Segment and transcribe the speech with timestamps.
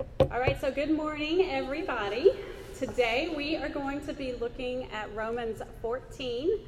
[0.00, 2.30] All right, so good morning, everybody.
[2.78, 6.58] Today we are going to be looking at Romans 14,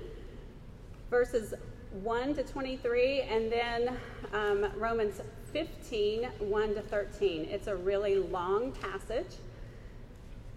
[1.09, 1.55] verses
[2.03, 3.97] 1 to 23, and then
[4.35, 7.47] um, Romans 15, 1 to 13.
[7.47, 9.37] It's a really long passage.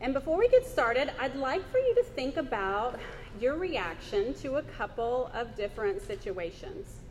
[0.02, 3.00] And before we get started, I'd like for you to think about
[3.40, 7.05] your reaction to a couple of different situations.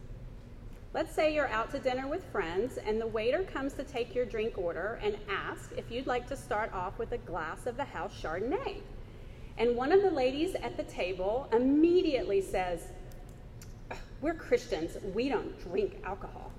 [0.94, 4.24] Let's say you're out to dinner with friends and the waiter comes to take your
[4.24, 7.84] drink order and asks if you'd like to start off with a glass of the
[7.84, 8.80] house Chardonnay.
[9.58, 12.92] And one of the ladies at the table immediately says,
[14.20, 16.52] We're Christians, we don't drink alcohol.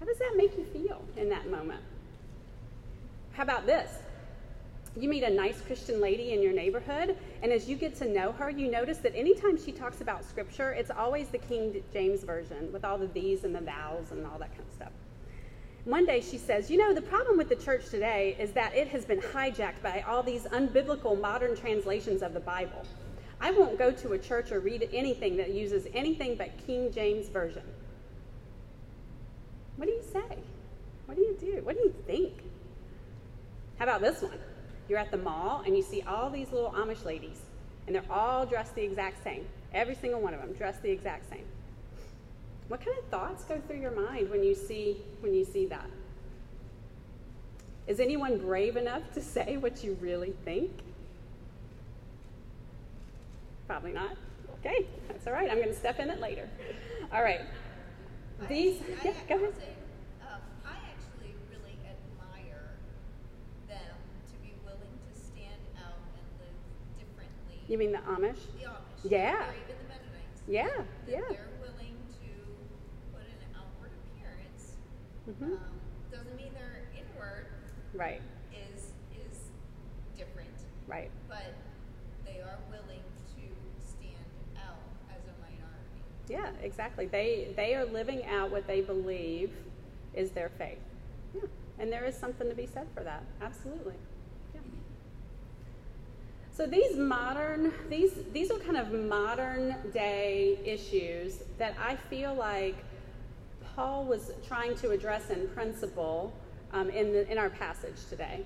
[0.00, 1.82] How does that make you feel in that moment?
[3.32, 3.90] How about this?
[5.00, 8.32] You meet a nice Christian lady in your neighborhood, and as you get to know
[8.32, 12.72] her, you notice that anytime she talks about scripture, it's always the King James Version
[12.72, 14.92] with all the these and the thous and all that kind of stuff.
[15.84, 18.88] One day she says, You know, the problem with the church today is that it
[18.88, 22.84] has been hijacked by all these unbiblical modern translations of the Bible.
[23.40, 27.28] I won't go to a church or read anything that uses anything but King James
[27.28, 27.62] Version.
[29.76, 30.38] What do you say?
[31.06, 31.62] What do you do?
[31.62, 32.34] What do you think?
[33.78, 34.38] How about this one?
[34.88, 37.40] You're at the mall and you see all these little Amish ladies,
[37.86, 39.46] and they're all dressed the exact same.
[39.74, 41.44] Every single one of them dressed the exact same.
[42.68, 45.88] What kind of thoughts go through your mind when you see when you see that?
[47.86, 50.70] Is anyone brave enough to say what you really think?
[53.66, 54.16] Probably not.
[54.60, 55.50] Okay, that's all right.
[55.50, 56.48] I'm going to step in it later.
[57.12, 57.40] All right.
[58.48, 59.52] These, yeah, go ahead.
[67.68, 68.38] You mean the Amish?
[68.58, 69.10] The Amish.
[69.10, 69.34] Yeah.
[69.34, 70.42] Or even the Mennonites.
[70.48, 70.68] Yeah,
[71.06, 71.20] yeah.
[71.28, 72.30] They're willing to
[73.12, 74.76] put an outward appearance.
[75.28, 75.52] Mm-hmm.
[75.52, 75.60] Um,
[76.10, 77.46] doesn't mean their inward
[77.94, 78.22] right.
[78.50, 79.38] is is
[80.16, 80.48] different.
[80.86, 81.10] Right.
[81.28, 81.52] But
[82.24, 83.04] they are willing
[83.36, 83.42] to
[83.86, 84.24] stand
[84.56, 86.00] out as a minority.
[86.28, 87.04] Yeah, exactly.
[87.04, 89.52] They they are living out what they believe
[90.14, 90.78] is their faith.
[91.34, 91.42] Yeah.
[91.78, 93.22] And there is something to be said for that.
[93.42, 93.94] Absolutely.
[96.58, 102.74] So these modern, these these are kind of modern day issues that I feel like
[103.76, 106.32] Paul was trying to address in principle
[106.72, 108.44] um, in the, in our passage today.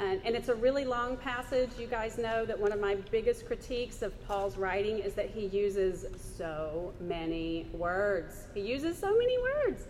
[0.00, 1.70] And, and it's a really long passage.
[1.78, 5.46] You guys know that one of my biggest critiques of Paul's writing is that he
[5.46, 8.48] uses so many words.
[8.52, 9.84] He uses so many words.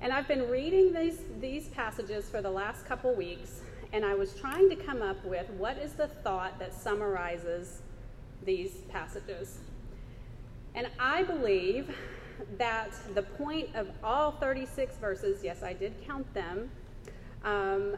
[0.00, 3.60] And I've been reading these, these passages for the last couple weeks,
[3.94, 7.80] and I was trying to come up with what is the thought that summarizes
[8.44, 9.60] these passages.
[10.74, 11.94] And I believe
[12.58, 16.72] that the point of all 36 verses, yes, I did count them,
[17.44, 17.94] um,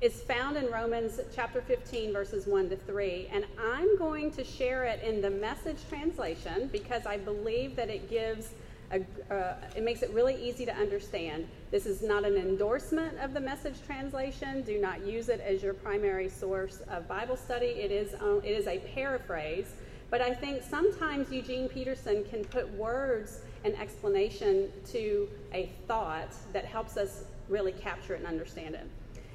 [0.00, 3.28] is found in Romans chapter 15, verses 1 to 3.
[3.32, 8.10] And I'm going to share it in the message translation because I believe that it
[8.10, 8.48] gives
[8.92, 11.46] a, uh, it makes it really easy to understand.
[11.70, 14.62] This is not an endorsement of the message translation.
[14.62, 17.66] Do not use it as your primary source of Bible study.
[17.66, 19.66] It is, um, it is a paraphrase.
[20.10, 26.64] But I think sometimes Eugene Peterson can put words and explanation to a thought that
[26.64, 28.88] helps us really capture it and understand it.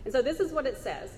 [0.04, 1.12] And so this is what it says.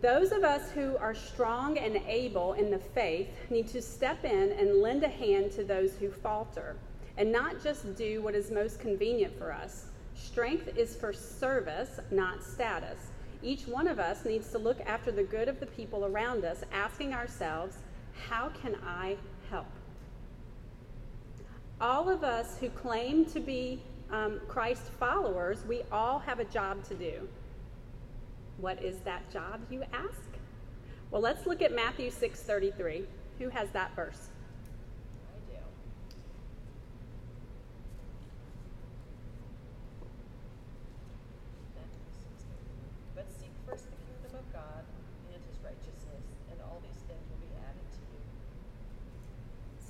[0.00, 4.52] Those of us who are strong and able in the faith need to step in
[4.52, 6.76] and lend a hand to those who falter
[7.20, 9.84] and not just do what is most convenient for us.
[10.14, 13.10] Strength is for service, not status.
[13.42, 16.64] Each one of us needs to look after the good of the people around us,
[16.72, 17.76] asking ourselves,
[18.26, 19.18] how can I
[19.50, 19.66] help?
[21.78, 26.82] All of us who claim to be um, Christ followers, we all have a job
[26.84, 27.28] to do.
[28.56, 30.30] What is that job, you ask?
[31.10, 33.04] Well, let's look at Matthew 6:33.
[33.38, 34.29] Who has that verse?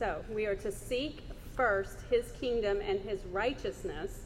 [0.00, 1.20] So we are to seek
[1.54, 4.20] first his kingdom and his righteousness.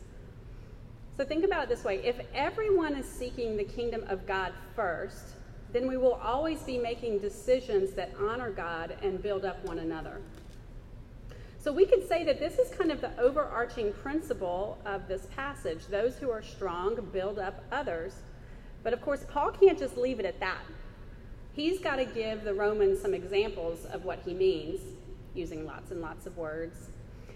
[1.17, 5.35] So think about it this way if everyone is seeking the kingdom of God first,
[5.73, 10.21] then we will always be making decisions that honor God and build up one another.
[11.59, 15.88] So we could say that this is kind of the overarching principle of this passage.
[15.88, 18.15] Those who are strong build up others.
[18.85, 20.62] But of course, Paul can't just leave it at that.
[21.53, 24.81] He's got to give the Romans some examples of what he means
[25.35, 26.91] using lots and lots of words.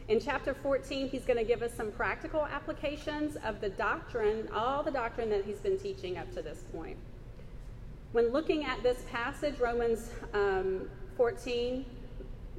[0.08, 4.82] In chapter 14, he's going to give us some practical applications of the doctrine, all
[4.82, 6.96] the doctrine that he's been teaching up to this point.
[8.12, 11.84] When looking at this passage, Romans um, 14,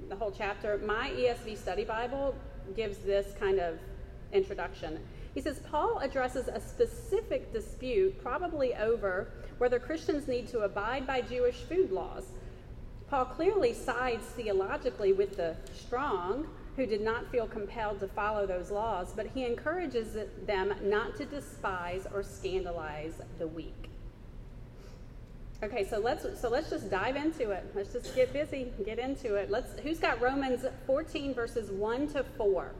[0.10, 2.36] the whole chapter, my ESV study Bible
[2.76, 3.80] gives this kind of
[4.32, 5.00] introduction.
[5.34, 9.28] He says Paul addresses a specific dispute, probably over
[9.58, 12.26] whether Christians need to abide by Jewish food laws.
[13.10, 18.72] Paul clearly sides theologically with the strong who did not feel compelled to follow those
[18.72, 20.16] laws, but he encourages
[20.46, 23.90] them not to despise or scandalize the weak.
[25.62, 27.66] Okay, so let's so let's just dive into it.
[27.76, 29.52] Let's just get busy, get into it.
[29.52, 32.72] Let's who's got Romans 14 verses 1 to 4?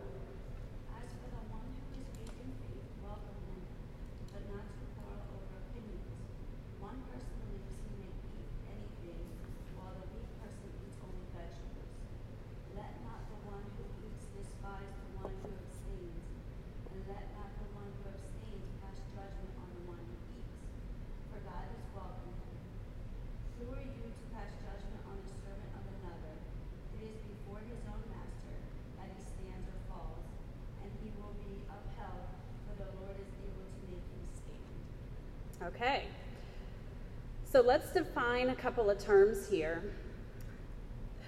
[37.60, 39.84] So let's define a couple of terms here.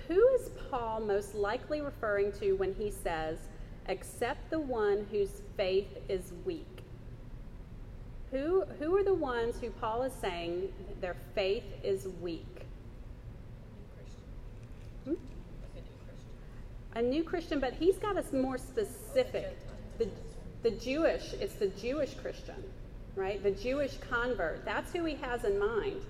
[0.07, 3.37] Who is Paul most likely referring to when he says,
[3.89, 6.83] except the one whose faith is weak?
[8.31, 12.61] Who, who are the ones who Paul is saying their faith is weak?
[15.03, 15.15] Hmm?
[15.15, 16.29] A new Christian,
[16.95, 19.57] A new Christian, but he's got us more specific.
[19.97, 20.07] The,
[20.63, 22.63] the Jewish, it's the Jewish Christian
[23.15, 23.41] right?
[23.43, 24.63] The Jewish convert.
[24.65, 26.01] That's who he has in mind.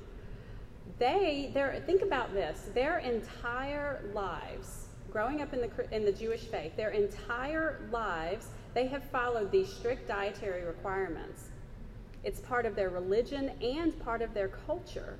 [1.02, 1.50] They,
[1.88, 6.92] think about this, their entire lives, growing up in the, in the Jewish faith, their
[6.92, 11.46] entire lives, they have followed these strict dietary requirements.
[12.24, 15.18] It's part of their religion and part of their culture.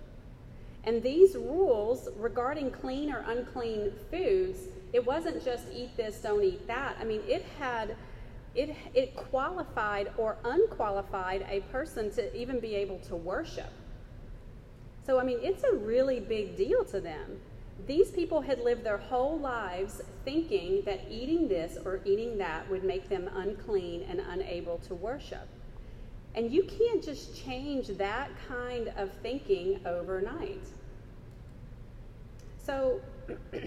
[0.84, 4.60] And these rules regarding clean or unclean foods,
[4.94, 6.96] it wasn't just eat this, don't eat that.
[7.02, 7.96] I mean, it had
[8.54, 13.72] it, it qualified or unqualified a person to even be able to worship.
[15.06, 17.40] So, I mean, it's a really big deal to them.
[17.88, 22.84] These people had lived their whole lives thinking that eating this or eating that would
[22.84, 25.48] make them unclean and unable to worship.
[26.36, 30.64] And you can't just change that kind of thinking overnight.
[32.64, 33.02] So,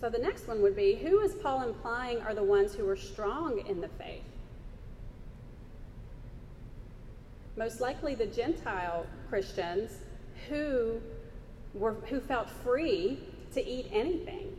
[0.00, 2.96] So the next one would be who is Paul implying are the ones who are
[2.96, 4.22] strong in the faith?
[7.58, 9.90] Most likely the Gentile Christians
[10.48, 11.00] who
[11.74, 13.18] were who felt free
[13.52, 14.56] to eat anything.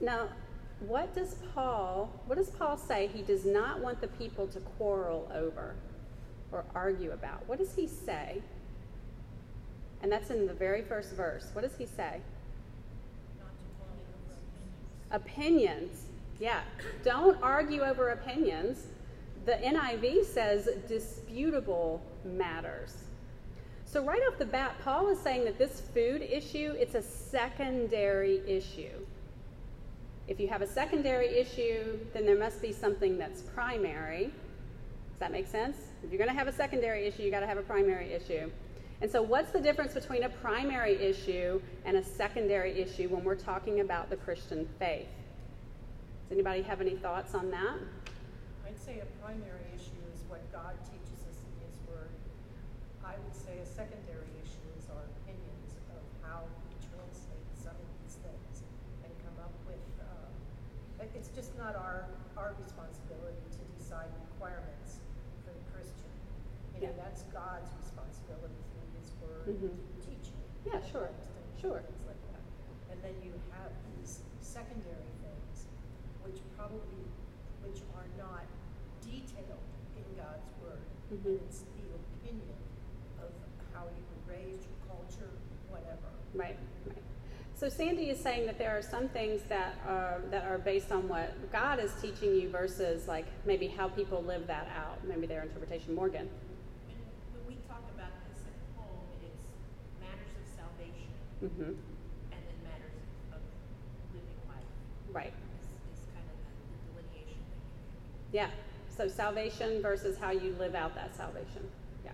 [0.00, 0.30] Now,
[0.80, 5.30] what does Paul what does Paul say he does not want the people to quarrel
[5.32, 5.76] over
[6.50, 7.48] or argue about?
[7.48, 8.42] What does he say?
[10.02, 11.50] And that's in the very first verse.
[11.52, 12.20] What does he say?
[15.12, 16.06] Opinions.
[16.40, 16.62] Yeah.
[17.04, 18.86] Don't argue over opinions.
[19.46, 22.94] The NIV says disputable matters.
[23.86, 28.40] So right off the bat, Paul is saying that this food issue, it's a secondary
[28.46, 29.04] issue.
[30.28, 34.26] If you have a secondary issue, then there must be something that's primary.
[34.26, 35.76] Does that make sense?
[36.04, 38.50] If you're going to have a secondary issue, you got to have a primary issue.
[39.02, 43.34] And so, what's the difference between a primary issue and a secondary issue when we're
[43.34, 45.08] talking about the Christian faith?
[46.28, 47.78] Does anybody have any thoughts on that?
[48.80, 52.08] I'd say a primary issue is what God teaches us in His Word.
[53.04, 57.88] I would say a secondary issue is our opinions of how we translate some of
[58.00, 58.64] these things
[59.04, 59.84] and come up with.
[60.00, 62.08] Uh, it's just not our
[62.40, 65.04] our responsibility to decide requirements
[65.44, 66.08] for the Christian.
[66.72, 67.04] You know, yeah.
[67.04, 67.68] that's God's
[69.50, 69.76] mm-hmm.
[70.00, 70.40] teaching.
[70.66, 71.10] Yeah, sure,
[71.60, 71.82] sure.
[71.82, 72.42] Things like that.
[72.92, 75.66] And then you have these secondary things,
[76.22, 77.04] which probably,
[77.66, 78.46] which are not
[79.02, 80.86] detailed in God's word.
[81.10, 81.42] Mm-hmm.
[81.46, 82.58] It's the opinion
[83.18, 83.30] of
[83.74, 85.32] how you were raised, your culture,
[85.68, 86.10] whatever.
[86.34, 87.02] Right, right.
[87.54, 91.08] So Sandy is saying that there are some things that are that are based on
[91.08, 95.40] what God is teaching you versus like maybe how people live that out, maybe their
[95.40, 95.94] interpretation.
[95.94, 96.28] Morgan.
[96.28, 96.96] When,
[97.32, 99.48] when we talk about this at home, it's
[99.96, 101.08] matters of salvation
[101.40, 101.72] mm-hmm.
[101.72, 103.00] And then matters
[103.32, 103.40] of
[104.12, 104.68] living life.
[105.10, 105.32] Right.
[105.32, 107.40] Is, is kind of the delineation
[108.30, 108.50] Yeah.
[108.94, 111.64] So salvation versus how you live out that salvation.
[112.04, 112.12] Yeah.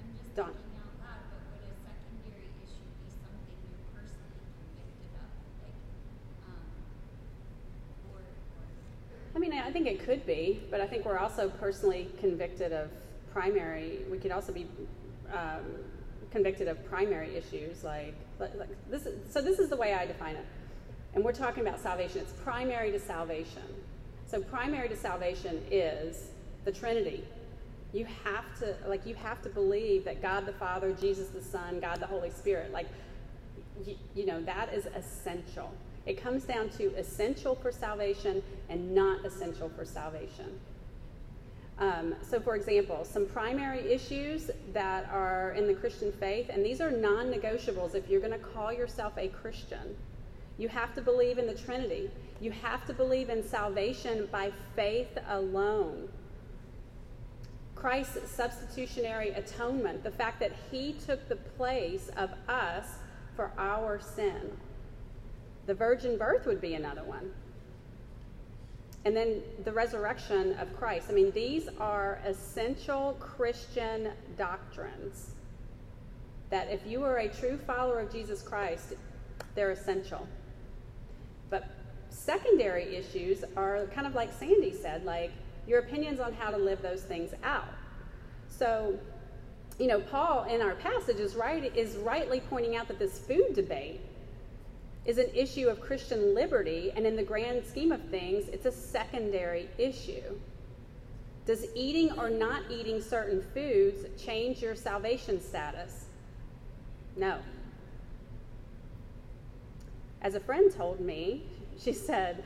[0.00, 0.56] I'm just Dawn.
[0.56, 5.28] thinking out loud, but would a secondary issue be something you're personally convicted of?
[5.60, 5.76] Like
[9.74, 12.88] think it could be, but I think we're also personally convicted of
[13.32, 13.98] primary.
[14.10, 14.66] We could also be
[15.32, 15.64] um,
[16.30, 19.06] convicted of primary issues, like, like, like this.
[19.06, 20.46] Is, so this is the way I define it,
[21.14, 22.20] and we're talking about salvation.
[22.20, 23.62] It's primary to salvation.
[24.26, 26.30] So primary to salvation is
[26.64, 27.24] the Trinity.
[27.92, 31.80] You have to like you have to believe that God the Father, Jesus the Son,
[31.80, 32.86] God the Holy Spirit, like
[33.84, 35.72] you, you know that is essential.
[36.06, 40.60] It comes down to essential for salvation and not essential for salvation.
[41.78, 46.80] Um, so, for example, some primary issues that are in the Christian faith, and these
[46.80, 49.96] are non negotiables if you're going to call yourself a Christian.
[50.56, 52.10] You have to believe in the Trinity.
[52.40, 56.08] You have to believe in salvation by faith alone.
[57.74, 62.86] Christ's substitutionary atonement, the fact that he took the place of us
[63.34, 64.56] for our sin.
[65.66, 67.32] The virgin birth would be another one.
[69.04, 71.08] And then the resurrection of Christ.
[71.10, 75.30] I mean, these are essential Christian doctrines
[76.50, 78.94] that if you are a true follower of Jesus Christ,
[79.54, 80.26] they're essential.
[81.50, 81.68] But
[82.08, 85.32] secondary issues are kind of like Sandy said, like
[85.66, 87.68] your opinions on how to live those things out.
[88.48, 88.98] So,
[89.78, 93.54] you know, Paul in our passage is right is rightly pointing out that this food
[93.54, 94.00] debate
[95.04, 98.72] is an issue of Christian liberty, and in the grand scheme of things, it's a
[98.72, 100.38] secondary issue.
[101.46, 106.06] Does eating or not eating certain foods change your salvation status?
[107.16, 107.38] No.
[110.22, 111.44] As a friend told me,
[111.78, 112.42] she said,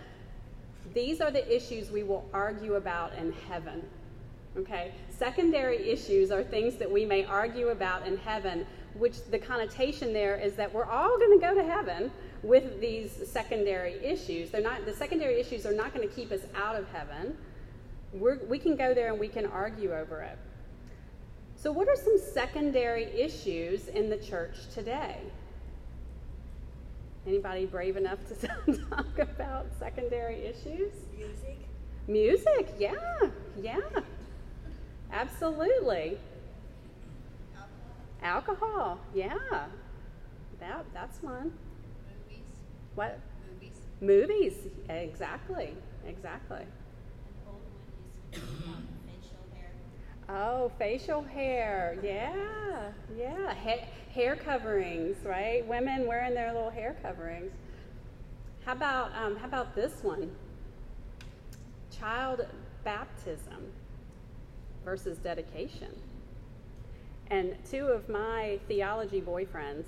[0.95, 3.85] These are the issues we will argue about in heaven.
[4.57, 4.93] Okay?
[5.11, 10.37] Secondary issues are things that we may argue about in heaven, which the connotation there
[10.37, 12.11] is that we're all going to go to heaven
[12.43, 14.51] with these secondary issues.
[14.51, 17.37] They're not, the secondary issues are not going to keep us out of heaven.
[18.13, 20.39] We're, we can go there and we can argue over it.
[21.57, 25.17] So, what are some secondary issues in the church today?
[27.27, 28.47] Anybody brave enough to
[28.91, 30.93] talk about secondary issues?
[31.17, 31.59] Music.
[32.07, 32.95] Music, yeah,
[33.61, 33.81] yeah,
[35.13, 36.17] absolutely.
[38.23, 38.55] Alcohol.
[38.57, 39.67] Alcohol, yeah,
[40.61, 41.53] that that's one.
[42.99, 43.21] What?
[43.53, 43.77] Movies.
[44.01, 44.55] Movies,
[44.89, 45.73] exactly,
[46.05, 46.63] exactly.
[46.63, 46.67] An
[47.47, 47.71] old one
[48.33, 49.71] used to be facial hair.
[50.29, 55.65] Oh, facial hair, yeah, yeah, ha- hair coverings, right?
[55.69, 57.53] Women wearing their little hair coverings.
[58.67, 60.33] How about um, how about this one?
[61.97, 62.49] Child
[62.83, 63.71] baptism
[64.85, 65.95] versus dedication.
[67.31, 69.85] And two of my theology boyfriends,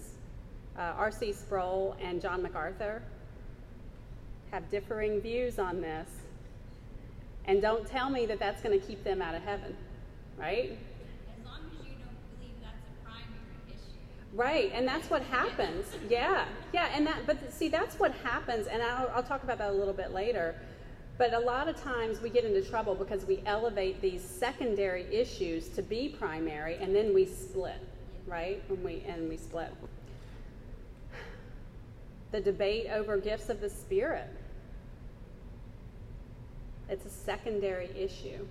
[0.81, 1.33] uh, R.C.
[1.35, 3.03] Sproul and John MacArthur,
[4.51, 6.09] have differing views on this.
[7.45, 9.77] And don't tell me that that's going to keep them out of heaven,
[10.39, 10.79] right?
[11.39, 14.33] As long as you don't believe that's a primary issue.
[14.33, 15.87] Right, and that's what happens.
[16.09, 19.71] Yeah, yeah, and that, but see, that's what happens, and I'll, I'll talk about that
[19.71, 20.55] a little bit later.
[21.19, 25.69] But a lot of times we get into trouble because we elevate these secondary issues
[25.71, 27.87] to be primary, and then we split,
[28.27, 28.63] right?
[28.71, 29.71] And we and we split.
[32.33, 34.29] The debate over gifts of the Spirit.
[36.89, 38.47] It's a secondary issue.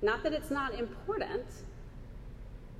[0.00, 1.46] Not that it's not important,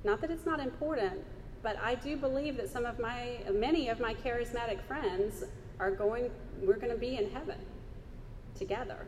[0.03, 1.23] not that it's not important,
[1.61, 5.43] but I do believe that some of my, many of my charismatic friends
[5.79, 6.29] are going,
[6.61, 7.59] we're going to be in heaven
[8.55, 9.05] together.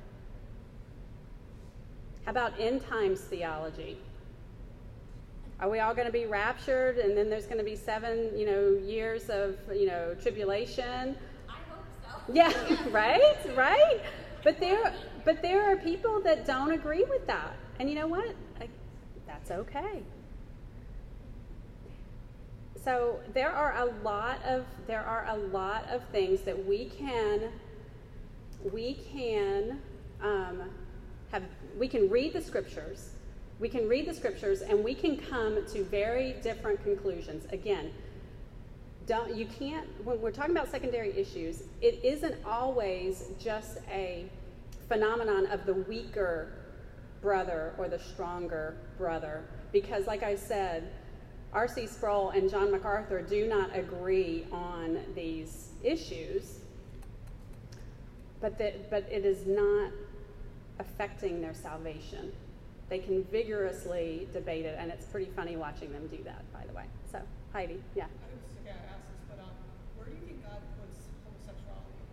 [2.23, 3.97] How about end times theology?
[5.59, 8.45] Are we all going to be raptured and then there's going to be seven, you
[8.45, 11.15] know, years of, you know, tribulation?
[11.47, 12.33] I hope so.
[12.33, 12.51] Yeah,
[12.91, 13.37] right?
[13.55, 14.01] Right?
[14.43, 14.93] But there
[15.23, 17.55] but there are people that don't agree with that.
[17.79, 18.35] And you know what?
[18.61, 18.69] I,
[19.25, 20.03] that's okay.
[22.83, 27.49] So there are a lot of there are a lot of things that we can
[28.71, 29.81] we can
[30.21, 30.69] um,
[31.31, 31.43] have
[31.79, 33.09] we can read the scriptures
[33.59, 37.45] we can read the scriptures and we can come to very different conclusions.
[37.51, 37.91] Again
[39.05, 44.25] don't you can't when we're talking about secondary issues it isn't always just a
[44.87, 46.51] phenomenon of the weaker
[47.21, 49.43] brother or the stronger brother.
[49.71, 50.91] Because like i said
[51.53, 56.59] rc sproul and john macarthur do not agree on these issues
[58.41, 59.91] but that but it is not
[60.79, 62.31] affecting their salvation
[62.89, 66.73] they can vigorously debate it and it's pretty funny watching them do that by the
[66.73, 67.19] way so
[67.53, 69.49] heidi yeah I was gonna ask this, but um,
[69.97, 72.03] where do you think God puts homosexuality?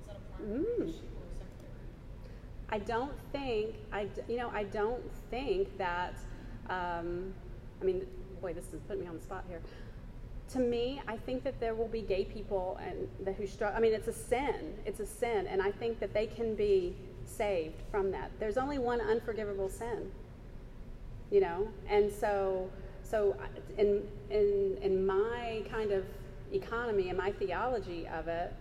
[0.00, 0.88] Is that a primary Mm.
[0.88, 2.70] issue or secondary?
[2.70, 6.14] I don't think I you know I don't think that
[6.70, 7.32] um,
[7.80, 8.06] I mean
[8.40, 9.60] boy this is putting me on the spot here.
[10.50, 13.76] To me, I think that there will be gay people and the, who struggle.
[13.76, 14.74] I mean, it's a sin.
[14.84, 16.94] It's a sin, and I think that they can be
[17.26, 18.30] saved from that.
[18.38, 20.10] There's only one unforgivable sin,
[21.30, 22.70] you know, and so
[23.02, 23.36] so
[23.78, 26.04] in in in my kind of
[26.52, 28.54] economy and my theology of it,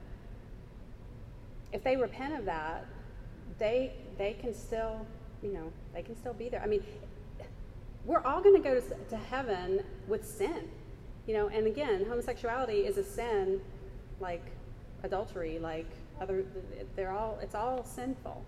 [1.71, 2.85] if they repent of that,
[3.59, 5.05] they they can still,
[5.41, 6.61] you know, they can still be there.
[6.61, 6.83] I mean,
[8.05, 10.69] we're all going to go to heaven with sin,
[11.25, 11.47] you know.
[11.47, 13.61] And again, homosexuality is a sin,
[14.19, 14.43] like
[15.03, 15.89] adultery, like
[16.19, 16.45] other.
[16.95, 17.39] They're all.
[17.41, 18.43] It's all sinful.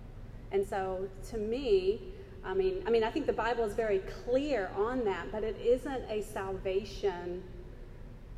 [0.51, 2.01] And so, to me,
[2.43, 5.57] I mean, I mean, I think the Bible is very clear on that, but it
[5.63, 7.43] isn't a salvation.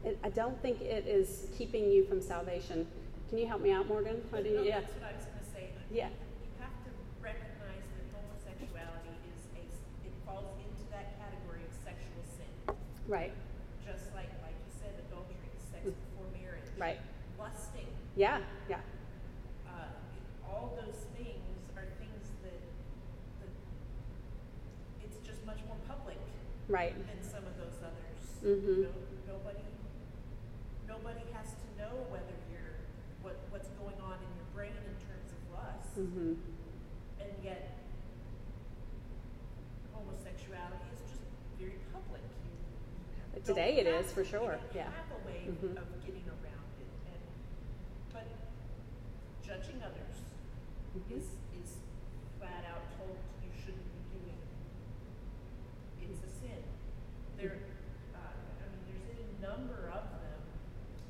[0.06, 2.88] It, I don't think it is keeping you from salvation.
[3.30, 4.22] Can you help me out, Morgan?
[4.32, 4.80] But do you, no, yeah.
[4.80, 5.70] That's what I was gonna say.
[5.92, 6.08] Yeah.
[6.08, 9.64] You have to recognize that homosexuality is a,
[10.08, 12.48] it falls into that category of sexual sin.
[13.12, 13.34] Right.
[13.84, 15.92] Just like, like you said, adultery, sex Mm.
[15.92, 16.72] before marriage.
[16.80, 17.00] Right.
[17.38, 18.40] Lusting, Yeah.
[18.72, 18.80] Yeah.
[19.68, 19.92] uh,
[20.48, 21.44] all those things
[21.76, 22.56] are things that,
[23.44, 23.52] that,
[25.04, 26.18] it's just much more public
[26.68, 26.92] Right.
[27.08, 28.22] than some of those others.
[28.44, 28.84] Mhm.
[28.84, 29.64] No, nobody,
[30.88, 32.76] nobody has to know whether you're,
[33.22, 35.96] what, what's going on in your brain in terms of lust.
[35.98, 36.34] Mm-hmm.
[37.24, 37.72] And yet,
[39.94, 41.24] homosexuality is just
[41.58, 42.22] very public.
[43.36, 44.84] You Today it is, for sure, You yeah.
[44.86, 45.78] don't have a way Mhm.
[45.78, 47.22] of getting around it, and
[48.12, 48.28] but
[49.42, 50.20] judging others
[50.98, 51.12] Mhm.
[51.16, 51.24] is
[51.64, 51.78] is
[52.40, 54.38] flat out told you shouldn't be doing.
[56.02, 56.64] It's a sin.
[57.38, 57.58] There,
[58.16, 60.42] uh, I mean, there's any number of them,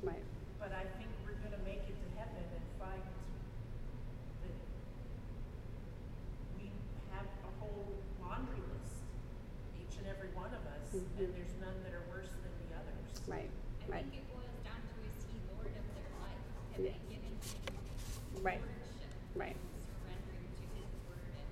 [0.02, 0.22] Right.
[0.58, 3.02] but I think we're going to make it to heaven and find
[4.42, 4.52] that
[6.58, 6.70] we
[7.12, 9.00] have a whole laundry list,
[9.80, 11.18] each and every one of us, Mhm.
[11.24, 13.22] and there's none that are worse than the others.
[13.28, 13.50] Right.
[13.86, 14.04] I Right.
[14.04, 16.44] think it boils down to is he Lord of their life?
[16.72, 16.92] Have Yeah.
[16.92, 18.60] they given him Right.
[18.60, 19.08] lordship?
[19.34, 19.56] Right.
[19.56, 21.48] Surrendering to his word and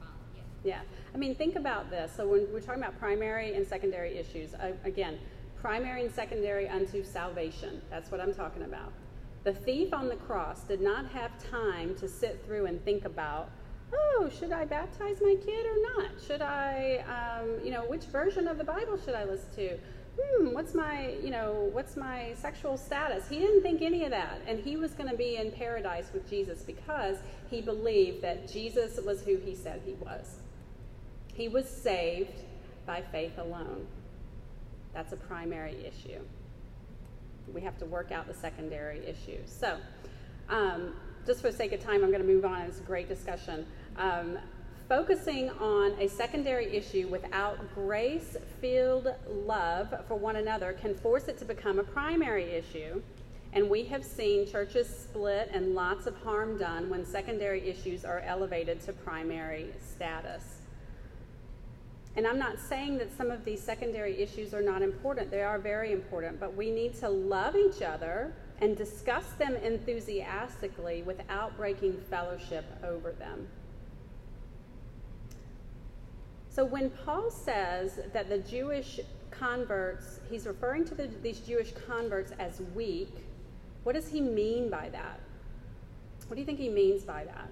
[0.00, 0.44] following it.
[0.66, 0.82] Yeah.
[1.14, 2.12] I mean, think about this.
[2.16, 4.50] So when we're talking about primary and secondary issues,
[4.84, 5.18] again,
[5.60, 7.80] primary and secondary unto salvation.
[7.90, 8.92] That's what I'm talking about.
[9.44, 13.50] The thief on the cross did not have time to sit through and think about,
[13.92, 16.10] oh, should I baptize my kid or not?
[16.26, 19.78] Should I, um, you know, which version of the Bible should I listen to?
[20.20, 23.28] Hmm, what's my, you know, what's my sexual status?
[23.28, 24.40] He didn't think any of that.
[24.46, 27.18] And he was going to be in paradise with Jesus because
[27.50, 30.38] he believed that Jesus was who he said he was.
[31.36, 32.44] He was saved
[32.86, 33.86] by faith alone.
[34.94, 36.20] That's a primary issue.
[37.52, 39.50] We have to work out the secondary issues.
[39.50, 39.76] So,
[40.48, 40.94] um,
[41.26, 42.62] just for the sake of time, I'm going to move on.
[42.62, 43.66] It's a great discussion.
[43.98, 44.38] Um,
[44.88, 51.36] focusing on a secondary issue without grace filled love for one another can force it
[51.38, 53.02] to become a primary issue.
[53.52, 58.20] And we have seen churches split and lots of harm done when secondary issues are
[58.20, 60.55] elevated to primary status.
[62.16, 65.30] And I'm not saying that some of these secondary issues are not important.
[65.30, 71.02] They are very important, but we need to love each other and discuss them enthusiastically
[71.02, 73.46] without breaking fellowship over them.
[76.48, 78.98] So when Paul says that the Jewish
[79.30, 83.14] converts, he's referring to the, these Jewish converts as weak,
[83.82, 85.20] what does he mean by that?
[86.28, 87.50] What do you think he means by that?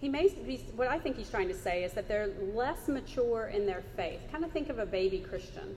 [0.00, 3.50] He may be, what I think he's trying to say is that they're less mature
[3.52, 4.20] in their faith.
[4.30, 5.76] Kind of think of a baby Christian.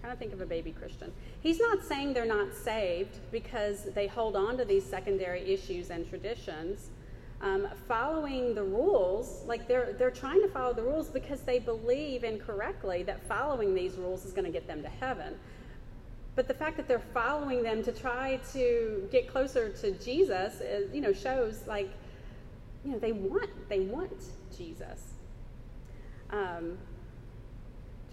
[0.00, 1.12] Kind of think of a baby Christian.
[1.40, 6.08] He's not saying they're not saved because they hold on to these secondary issues and
[6.08, 6.90] traditions.
[7.40, 12.24] Um, following the rules, like they're they're trying to follow the rules because they believe
[12.24, 15.36] incorrectly that following these rules is going to get them to heaven.
[16.34, 20.94] But the fact that they're following them to try to get closer to Jesus, is,
[20.94, 21.90] you know, shows like
[22.84, 24.24] you know, they want they want
[24.56, 25.14] Jesus.
[26.30, 26.78] Um,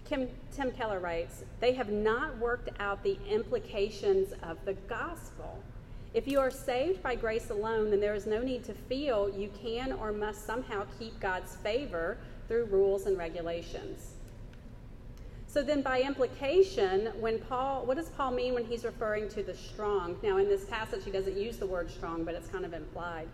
[0.08, 5.60] Kim, Tim Keller writes, they have not worked out the implications of the gospel.
[6.14, 9.50] If you are saved by grace alone, then there is no need to feel you
[9.60, 14.12] can or must somehow keep God's favor through rules and regulations.
[15.48, 19.54] So then, by implication, when Paul, what does Paul mean when he's referring to the
[19.54, 20.16] strong?
[20.22, 23.26] Now, in this passage, he doesn't use the word strong, but it's kind of implied.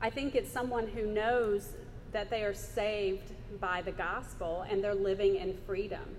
[0.00, 1.72] I think it's someone who knows
[2.12, 6.16] that they are saved by the gospel and they're living in freedom.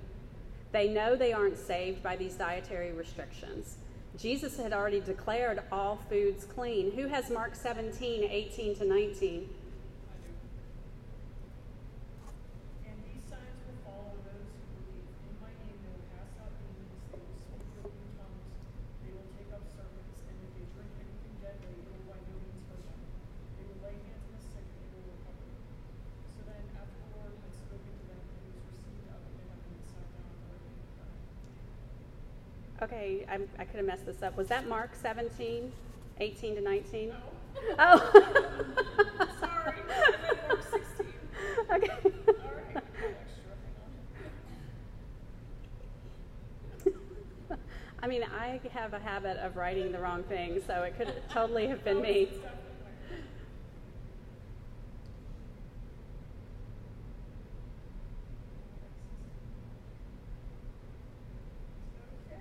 [0.71, 3.77] They know they aren't saved by these dietary restrictions.
[4.17, 6.91] Jesus had already declared all foods clean.
[6.91, 9.49] Who has Mark 17, 18 to 19?
[12.85, 15.07] And these signs will follow those who believe.
[15.23, 18.43] In my name they will cast out demons, they will speak with new tongues,
[19.07, 22.35] they will take up serpents, and if they drink anything deadly, it will by no
[22.43, 22.99] means hurt them.
[23.55, 25.47] They will lay hands on the sick and they will recover.
[26.35, 29.63] So then, after the Lord had spoken to them, he was received up into heaven
[29.63, 31.15] and sat down where they had done.
[32.81, 34.37] Okay, I, I could have messed this up.
[34.37, 35.71] Was that Mark 17,
[36.19, 37.09] 18 to 19?
[37.09, 37.15] No.
[37.77, 37.97] Oh.
[39.39, 39.75] Sorry,
[40.47, 41.07] Mark 16.
[41.71, 41.71] Okay.
[41.71, 43.51] All right, extra,
[46.85, 46.93] hang
[47.51, 47.57] on.
[48.01, 51.67] I mean, I have a habit of writing the wrong thing, so it could totally
[51.67, 52.21] have been me.
[52.21, 52.95] It's definitely mine.
[62.29, 62.39] Okay.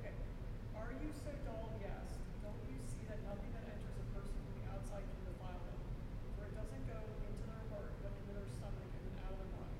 [0.00, 0.14] Okay.
[0.76, 1.70] Are you so dull?
[1.82, 2.08] Yes.
[2.42, 5.78] Don't you see that nothing that enters a person from the outside can defile them?
[6.38, 9.38] For it doesn't go into their heart, but into their stomach and then out of
[9.42, 9.78] their body.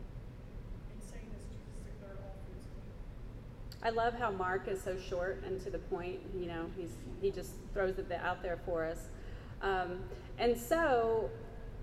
[0.92, 2.90] In saying this, Jesus declared all foods clean.
[3.82, 6.20] I love how Mark is so short and to the point.
[6.38, 9.08] You know, he's he just throws it out there for us.
[9.60, 9.98] Um,
[10.38, 11.28] and so,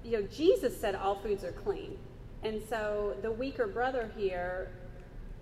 [0.03, 1.97] you know, Jesus said all foods are clean.
[2.41, 4.69] And so the weaker brother here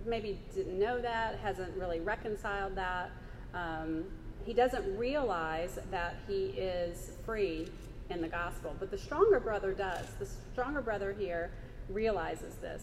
[0.04, 3.12] maybe didn't know that, hasn't really reconciled that.
[3.54, 4.06] Um,
[4.44, 7.68] he doesn't realize that he is free
[8.10, 8.76] in the gospel.
[8.80, 10.08] But the stronger brother does.
[10.18, 11.52] The stronger brother here
[11.88, 12.82] realizes this.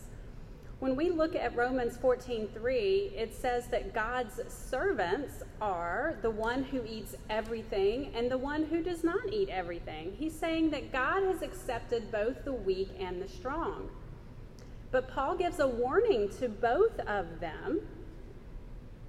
[0.80, 6.82] When we look at Romans 14:3, it says that God's servants are the one who
[6.86, 10.16] eats everything and the one who does not eat everything.
[10.18, 13.90] He's saying that God has accepted both the weak and the strong.
[14.90, 17.80] But Paul gives a warning to both of them.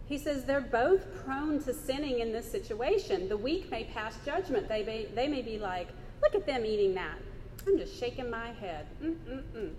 [0.07, 3.29] He says they're both prone to sinning in this situation.
[3.29, 4.67] The weak may pass judgment.
[4.67, 5.87] They may, they may be like,
[6.21, 7.17] look at them eating that.
[7.65, 8.87] I'm just shaking my head.
[9.01, 9.71] Mm-mm-mm.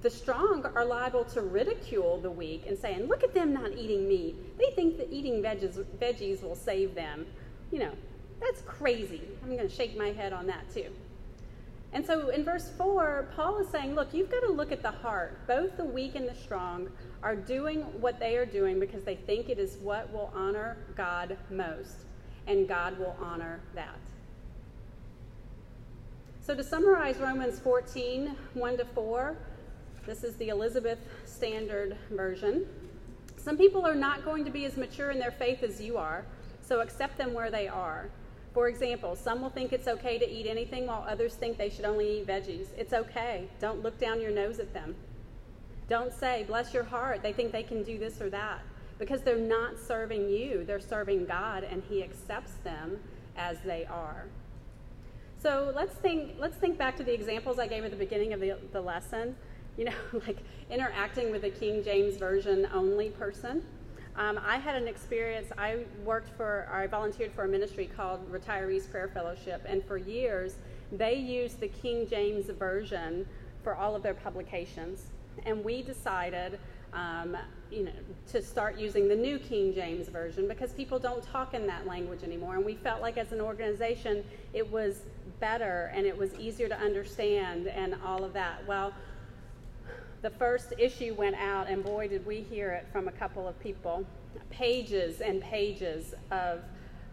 [0.00, 4.08] The strong are liable to ridicule the weak and saying, look at them not eating
[4.08, 4.58] meat.
[4.58, 7.26] They think that eating veggies, veggies will save them.
[7.72, 7.92] You know,
[8.40, 9.22] that's crazy.
[9.42, 10.90] I'm going to shake my head on that too.
[11.92, 14.90] And so in verse 4, Paul is saying, look, you've got to look at the
[14.90, 15.46] heart.
[15.46, 16.88] Both the weak and the strong
[17.22, 21.36] are doing what they are doing because they think it is what will honor God
[21.50, 22.04] most,
[22.46, 23.96] and God will honor that.
[26.42, 29.36] So to summarize Romans 14, 1 to 4,
[30.08, 32.66] this is the Elizabeth Standard Version.
[33.36, 36.24] Some people are not going to be as mature in their faith as you are,
[36.62, 38.08] so accept them where they are.
[38.54, 41.84] For example, some will think it's okay to eat anything while others think they should
[41.84, 42.68] only eat veggies.
[42.78, 43.50] It's okay.
[43.60, 44.96] Don't look down your nose at them.
[45.90, 48.60] Don't say, bless your heart, they think they can do this or that.
[48.98, 52.98] Because they're not serving you, they're serving God, and He accepts them
[53.36, 54.24] as they are.
[55.38, 58.40] So let's think, let's think back to the examples I gave at the beginning of
[58.40, 59.36] the, the lesson.
[59.78, 59.92] You know,
[60.26, 60.38] like
[60.70, 63.62] interacting with a King James Version only person.
[64.16, 68.90] Um, I had an experience, I worked for, I volunteered for a ministry called Retirees
[68.90, 70.56] Prayer Fellowship, and for years
[70.90, 73.24] they used the King James Version
[73.62, 75.10] for all of their publications.
[75.46, 76.58] And we decided,
[76.92, 77.36] um,
[77.70, 77.92] you know,
[78.32, 82.24] to start using the New King James Version because people don't talk in that language
[82.24, 82.56] anymore.
[82.56, 85.02] And we felt like as an organization it was
[85.38, 88.66] better and it was easier to understand and all of that.
[88.66, 88.92] Well,
[90.22, 93.58] the first issue went out, and boy, did we hear it from a couple of
[93.60, 94.04] people.
[94.50, 96.60] Pages and pages of,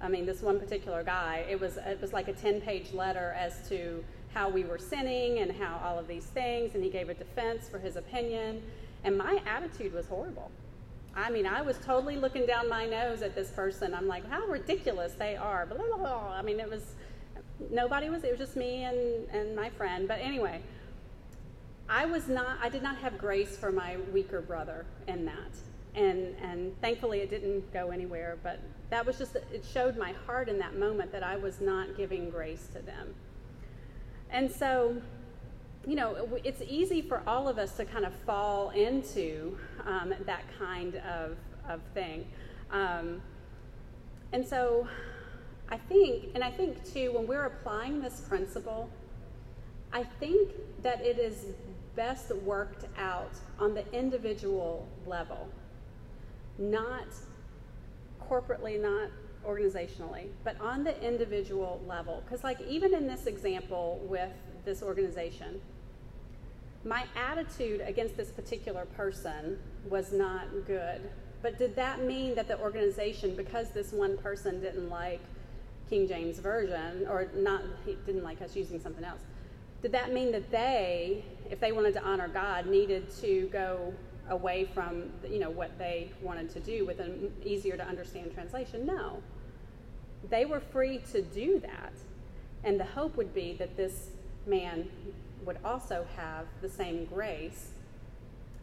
[0.02, 1.46] I mean, this one particular guy.
[1.50, 5.52] It was it was like a ten-page letter as to how we were sinning and
[5.52, 8.62] how all of these things, and he gave a defense for his opinion.
[9.04, 10.50] And my attitude was horrible.
[11.16, 13.94] I mean, I was totally looking down my nose at this person.
[13.94, 15.66] I'm like, how ridiculous they are.
[15.66, 16.34] Blah, blah, blah.
[16.34, 16.96] I mean, it was
[17.70, 18.24] nobody was.
[18.24, 20.08] It was just me and and my friend.
[20.08, 20.62] But anyway.
[21.88, 25.54] I was not I did not have grace for my weaker brother in that.
[25.94, 30.50] And and thankfully it didn't go anywhere, but that was just it showed my heart
[30.50, 33.14] in that moment that I was not giving grace to them.
[34.30, 35.02] And so
[35.86, 40.44] you know, it's easy for all of us to kind of fall into um, that
[40.58, 41.38] kind of,
[41.70, 42.26] of thing.
[42.72, 43.22] Um,
[44.32, 44.88] and so
[45.70, 48.90] I think, and I think too, when we're applying this principle,
[49.94, 51.46] I think that it is
[51.96, 55.48] best worked out on the individual level,
[56.58, 57.08] not
[58.30, 59.10] corporately, not
[59.46, 62.24] organizationally, but on the individual level.
[62.26, 64.32] Because, like, even in this example with
[64.66, 65.62] this organization,
[66.84, 71.02] my attitude against this particular person was not good.
[71.42, 75.22] But did that mean that the organization, because this one person didn't like
[75.90, 79.22] King James Version, or not, he didn't like us using something else,
[79.82, 83.94] did that mean that they, if they wanted to honor God, needed to go
[84.30, 88.86] away from you know what they wanted to do with an easier to understand translation?
[88.86, 89.22] No.
[90.30, 91.94] They were free to do that.
[92.64, 94.10] And the hope would be that this
[94.48, 94.90] man
[95.46, 97.70] would also have the same grace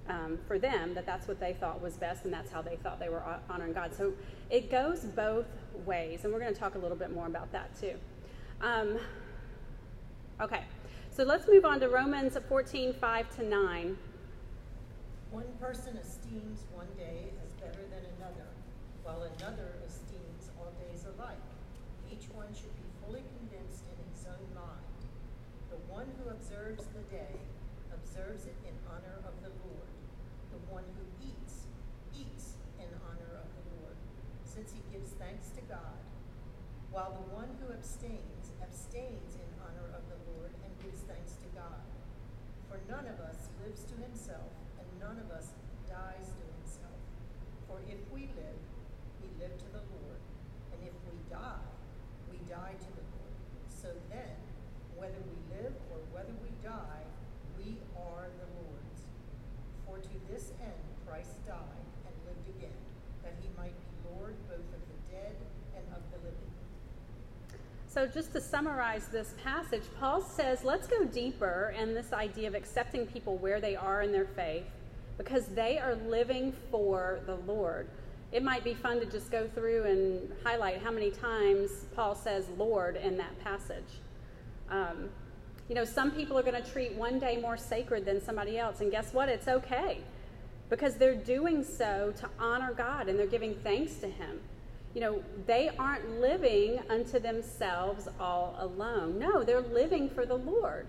[0.09, 2.99] um, for them, that that's what they thought was best and that's how they thought
[2.99, 3.95] they were honoring God.
[3.97, 4.13] So
[4.51, 5.47] it goes both
[5.87, 7.95] ways, and we're going to talk a little bit more about that too.
[8.61, 8.99] Um,
[10.41, 10.63] okay,
[11.13, 13.99] so let's move on to Romans 14 5 to 9.
[15.31, 18.49] One person esteems one day as better than another,
[19.05, 21.45] while another esteems all days alike.
[22.09, 25.05] Each one should be fully convinced in his own mind.
[25.69, 27.37] The one who observes the day
[27.93, 29.93] observes it in honor of the Lord.
[30.49, 31.69] The one who eats,
[32.17, 34.01] eats in honor of the Lord,
[34.49, 36.01] since he gives thanks to God,
[36.89, 38.43] while the one who abstains,
[38.93, 41.81] in honor of the Lord and gives thanks to God.
[42.69, 45.57] For none of us lives to himself, and none of us
[45.89, 47.01] dies to himself.
[47.69, 48.61] For if we live,
[49.25, 50.21] we live to the Lord,
[50.77, 51.67] and if we die,
[52.29, 53.37] we die to the Lord.
[53.69, 54.37] So then,
[55.01, 57.05] whether we live or whether we die,
[57.57, 59.01] we are the Lord's.
[59.89, 62.81] For to this end Christ died and lived again,
[63.25, 65.37] that he might be Lord both of the dead
[65.77, 66.53] and of the living.
[68.03, 72.55] So, just to summarize this passage, Paul says, let's go deeper in this idea of
[72.57, 74.65] accepting people where they are in their faith
[75.19, 77.87] because they are living for the Lord.
[78.33, 82.49] It might be fun to just go through and highlight how many times Paul says
[82.59, 84.01] Lord in that passage.
[84.69, 85.09] Um,
[85.69, 88.81] you know, some people are going to treat one day more sacred than somebody else,
[88.81, 89.29] and guess what?
[89.29, 89.99] It's okay
[90.71, 94.41] because they're doing so to honor God and they're giving thanks to Him.
[94.95, 99.19] You know, they aren't living unto themselves all alone.
[99.19, 100.87] No, they're living for the Lord.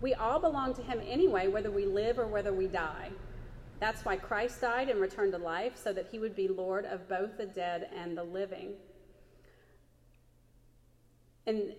[0.00, 3.10] We all belong to Him anyway, whether we live or whether we die.
[3.80, 7.08] That's why Christ died and returned to life, so that He would be Lord of
[7.08, 8.74] both the dead and the living.
[11.46, 11.72] In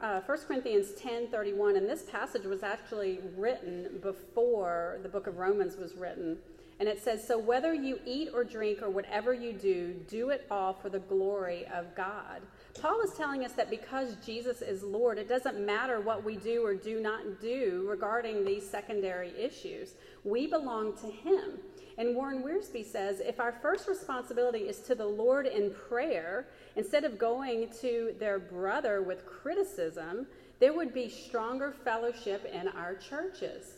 [0.00, 5.38] uh, 1 Corinthians 10 31, and this passage was actually written before the book of
[5.38, 6.38] Romans was written.
[6.82, 10.44] And it says, So whether you eat or drink or whatever you do, do it
[10.50, 12.42] all for the glory of God.
[12.80, 16.66] Paul is telling us that because Jesus is Lord, it doesn't matter what we do
[16.66, 19.94] or do not do regarding these secondary issues.
[20.24, 21.60] We belong to Him.
[21.98, 27.04] And Warren Wiersbe says if our first responsibility is to the Lord in prayer, instead
[27.04, 30.26] of going to their brother with criticism,
[30.58, 33.70] there would be stronger fellowship in our churches.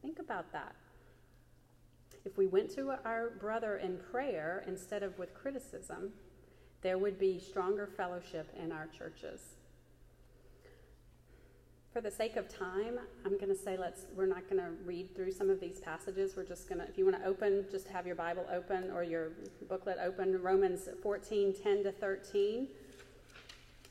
[0.00, 0.76] Think about that.
[2.28, 6.12] If we went to our brother in prayer instead of with criticism,
[6.82, 9.40] there would be stronger fellowship in our churches.
[11.90, 15.16] For the sake of time, I'm going to say let's we're not going to read
[15.16, 16.36] through some of these passages.
[16.36, 19.02] We're just going to if you want to open, just have your Bible open or
[19.02, 19.30] your
[19.66, 22.68] booklet open, Romans 14, 10 to 13.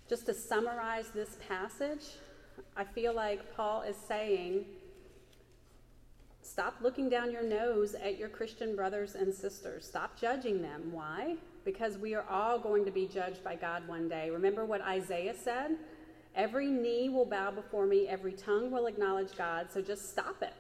[0.08, 2.06] Just to summarize this passage,
[2.76, 4.66] I feel like Paul is saying
[6.58, 9.86] Stop looking down your nose at your Christian brothers and sisters.
[9.86, 10.92] Stop judging them.
[10.92, 11.36] Why?
[11.64, 14.32] Because we are all going to be judged by God one day.
[14.32, 15.78] Remember what Isaiah said?
[16.34, 20.56] Every knee will bow before me, every tongue will acknowledge God, so just stop it.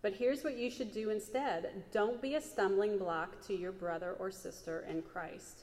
[0.00, 4.14] But here's what you should do instead don't be a stumbling block to your brother
[4.20, 5.62] or sister in Christ.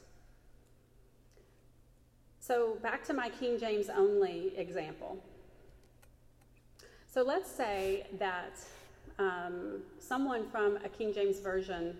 [2.41, 5.23] So, back to my King James only example.
[7.07, 8.59] So, let's say that
[9.19, 11.95] um, someone from a King James Version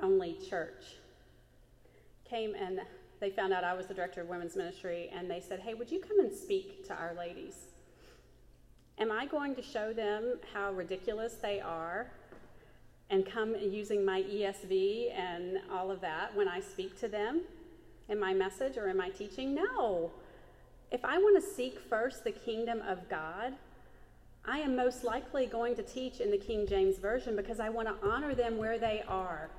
[0.00, 0.96] only church
[2.28, 2.80] came and
[3.20, 5.90] they found out I was the director of women's ministry and they said, Hey, would
[5.90, 7.54] you come and speak to our ladies?
[8.98, 12.10] Am I going to show them how ridiculous they are
[13.10, 17.42] and come using my ESV and all of that when I speak to them
[18.08, 19.54] in my message or in my teaching?
[19.54, 20.10] No.
[20.90, 23.54] If I want to seek first the kingdom of God,
[24.48, 27.86] I am most likely going to teach in the King James Version because I want
[27.86, 29.50] to honor them where they are.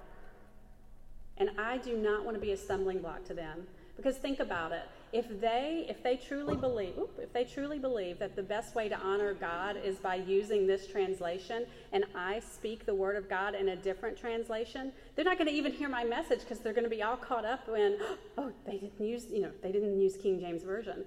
[1.37, 3.67] And I do not want to be a stumbling block to them.
[3.95, 4.83] Because think about it.
[5.11, 8.89] if they if they truly believe oop, if they truly believe that the best way
[8.89, 13.55] to honor God is by using this translation and I speak the word of God
[13.55, 16.83] in a different translation, they're not going to even hear my message because they're going
[16.83, 17.97] to be all caught up in
[18.37, 21.05] oh they didn't use you know they didn't use King James version.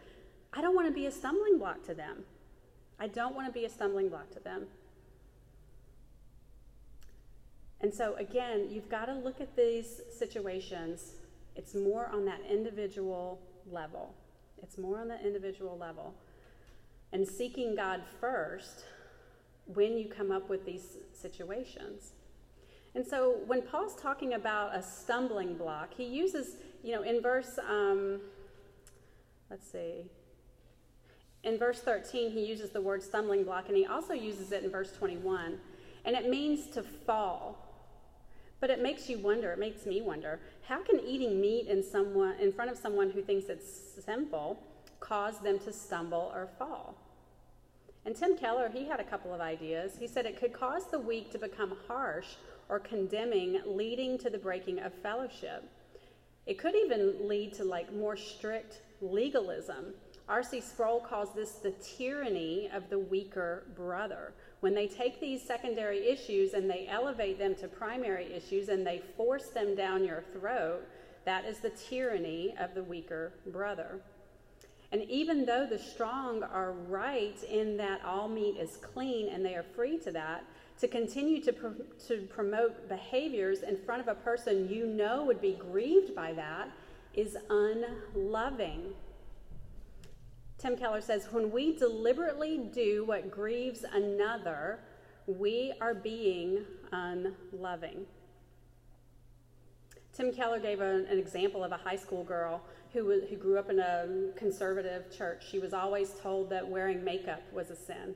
[0.52, 2.24] I don't want to be a stumbling block to them.
[3.02, 4.68] I don't want to be a stumbling block to them.
[7.80, 11.14] And so again, you've got to look at these situations.
[11.56, 14.14] It's more on that individual level.
[14.62, 16.14] It's more on the individual level.
[17.12, 18.84] And seeking God first
[19.66, 22.12] when you come up with these situations.
[22.94, 27.58] And so when Paul's talking about a stumbling block, he uses, you know, in verse,
[27.68, 28.20] um,
[29.50, 30.04] let's see,
[31.44, 34.70] in verse 13, he uses the word stumbling block, and he also uses it in
[34.70, 35.58] verse 21.
[36.04, 37.68] And it means to fall.
[38.60, 42.36] But it makes you wonder, it makes me wonder, how can eating meat in, someone,
[42.38, 43.66] in front of someone who thinks it's
[44.04, 44.62] simple
[45.00, 46.94] cause them to stumble or fall?
[48.04, 49.96] And Tim Keller, he had a couple of ideas.
[49.98, 52.34] He said it could cause the weak to become harsh
[52.68, 55.64] or condemning, leading to the breaking of fellowship.
[56.46, 59.94] It could even lead to like more strict legalism.
[60.28, 60.60] R.C.
[60.60, 66.54] Sproul calls this the tyranny of the weaker brother, when they take these secondary issues
[66.54, 70.84] and they elevate them to primary issues and they force them down your throat,
[71.24, 74.00] that is the tyranny of the weaker brother.
[74.92, 79.56] And even though the strong are right in that all meat is clean and they
[79.56, 80.44] are free to that,
[80.78, 81.52] to continue to,
[82.06, 86.70] to promote behaviors in front of a person you know would be grieved by that
[87.14, 88.94] is unloving.
[90.62, 94.78] Tim Keller says, when we deliberately do what grieves another,
[95.26, 98.06] we are being unloving.
[100.12, 103.80] Tim Keller gave an example of a high school girl who, who grew up in
[103.80, 105.42] a conservative church.
[105.50, 108.14] She was always told that wearing makeup was a sin.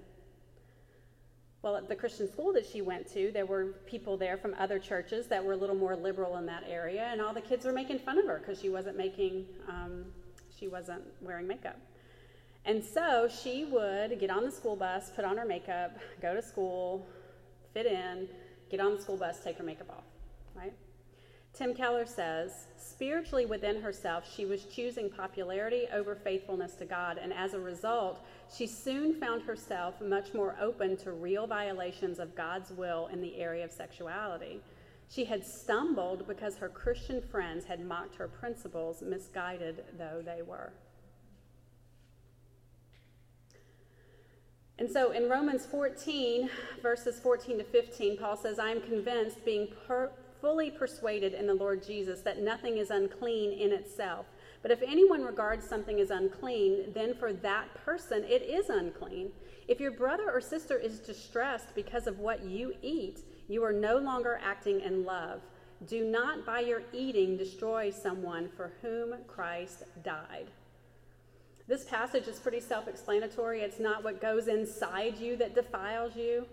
[1.62, 4.78] Well, at the Christian school that she went to, there were people there from other
[4.78, 7.72] churches that were a little more liberal in that area, and all the kids were
[7.72, 10.04] making fun of her because she wasn't making, um,
[10.56, 11.76] she wasn't wearing makeup.
[12.66, 16.42] And so she would get on the school bus, put on her makeup, go to
[16.42, 17.06] school,
[17.72, 18.28] fit in,
[18.70, 20.04] get on the school bus, take her makeup off,
[20.56, 20.72] right?
[21.54, 27.32] Tim Keller says, spiritually within herself, she was choosing popularity over faithfulness to God, and
[27.32, 32.72] as a result, she soon found herself much more open to real violations of God's
[32.72, 34.60] will in the area of sexuality.
[35.08, 40.72] She had stumbled because her Christian friends had mocked her principles, misguided though they were.
[44.78, 46.50] And so in Romans 14,
[46.82, 50.10] verses 14 to 15, Paul says, I am convinced, being per-
[50.40, 54.26] fully persuaded in the Lord Jesus, that nothing is unclean in itself.
[54.60, 59.30] But if anyone regards something as unclean, then for that person it is unclean.
[59.66, 63.98] If your brother or sister is distressed because of what you eat, you are no
[63.98, 65.40] longer acting in love.
[65.86, 70.50] Do not by your eating destroy someone for whom Christ died.
[71.68, 73.60] This passage is pretty self explanatory.
[73.60, 76.46] It's not what goes inside you that defiles you.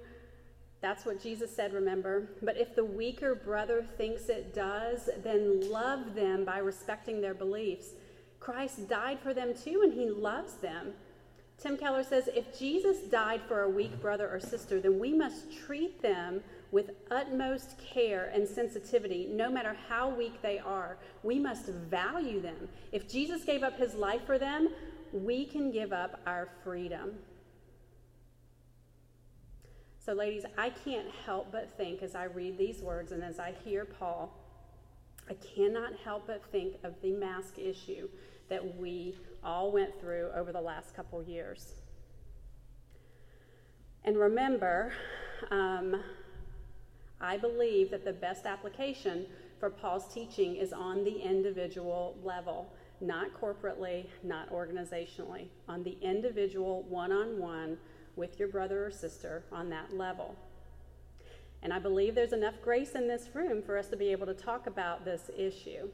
[0.82, 2.30] That's what Jesus said, remember.
[2.42, 7.92] But if the weaker brother thinks it does, then love them by respecting their beliefs.
[8.40, 10.94] Christ died for them too, and he loves them.
[11.58, 15.46] Tim Keller says if Jesus died for a weak brother or sister, then we must
[15.66, 20.98] treat them with utmost care and sensitivity, no matter how weak they are.
[21.22, 22.68] We must value them.
[22.92, 24.70] If Jesus gave up his life for them,
[25.14, 27.12] we can give up our freedom.
[30.00, 33.54] So, ladies, I can't help but think as I read these words and as I
[33.64, 34.38] hear Paul,
[35.30, 38.10] I cannot help but think of the mask issue
[38.50, 41.76] that we all went through over the last couple years.
[44.04, 44.92] And remember,
[45.50, 46.04] um,
[47.22, 49.28] I believe that the best application
[49.60, 52.74] for Paul's teaching is on the individual level
[53.04, 57.78] not corporately, not organizationally, on the individual one on one
[58.16, 60.36] with your brother or sister on that level.
[61.62, 64.34] And I believe there's enough grace in this room for us to be able to
[64.34, 65.90] talk about this issue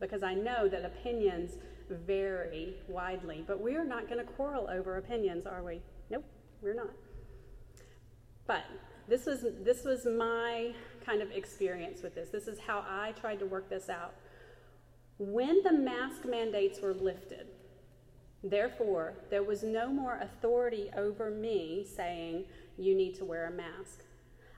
[0.00, 1.52] because I know that opinions
[1.88, 5.80] vary widely, but we are not going to quarrel over opinions, are we?
[6.10, 6.24] Nope,
[6.60, 6.90] we're not.
[8.46, 8.62] But
[9.08, 12.30] this was this was my kind of experience with this.
[12.30, 14.14] This is how I tried to work this out
[15.18, 17.46] when the mask mandates were lifted,
[18.42, 22.44] therefore, there was no more authority over me saying,
[22.78, 24.04] you need to wear a mask.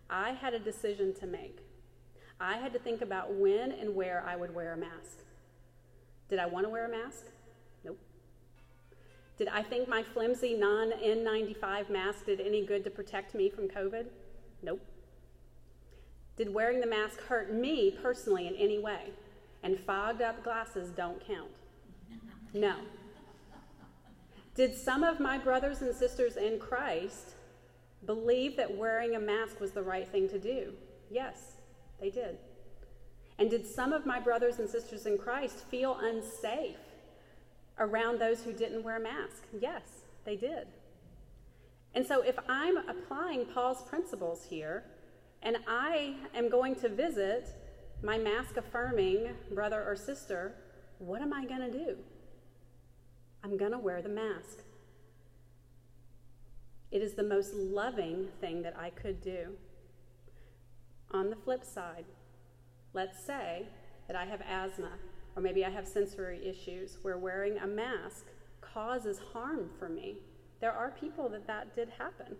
[0.09, 1.59] I had a decision to make.
[2.41, 5.19] I had to think about when and where I would wear a mask.
[6.29, 7.27] Did I want to wear a mask?
[7.85, 7.99] Nope.
[9.39, 13.69] Did I think my flimsy non N95 mask did any good to protect me from
[13.69, 14.07] COVID?
[14.63, 14.81] Nope.
[16.37, 19.11] Did wearing the mask hurt me personally in any way?
[19.65, 21.51] And fogged up glasses don't count.
[22.53, 22.77] No.
[24.55, 27.31] Did some of my brothers and sisters in Christ
[28.07, 30.75] believe that wearing a mask was the right thing to do?
[31.11, 31.55] Yes,
[32.01, 32.37] they did.
[33.39, 36.77] And did some of my brothers and sisters in Christ feel unsafe
[37.79, 39.43] around those who didn't wear a mask?
[39.59, 39.83] Yes,
[40.25, 40.69] they did.
[41.95, 44.85] And so if I'm applying Paul's principles here,
[45.43, 47.49] and I am going to visit
[48.05, 50.55] my mask affirming brother or sister,
[50.99, 51.97] what am I going to do?
[53.43, 54.59] I'm going to wear the mask.
[56.91, 59.57] It is the most loving thing that I could do.
[61.13, 62.05] On the flip side,
[62.93, 63.67] let's say
[64.07, 64.93] that I have asthma
[65.35, 68.27] or maybe I have sensory issues where wearing a mask
[68.61, 70.19] causes harm for me.
[70.61, 72.37] There are people that that did happen.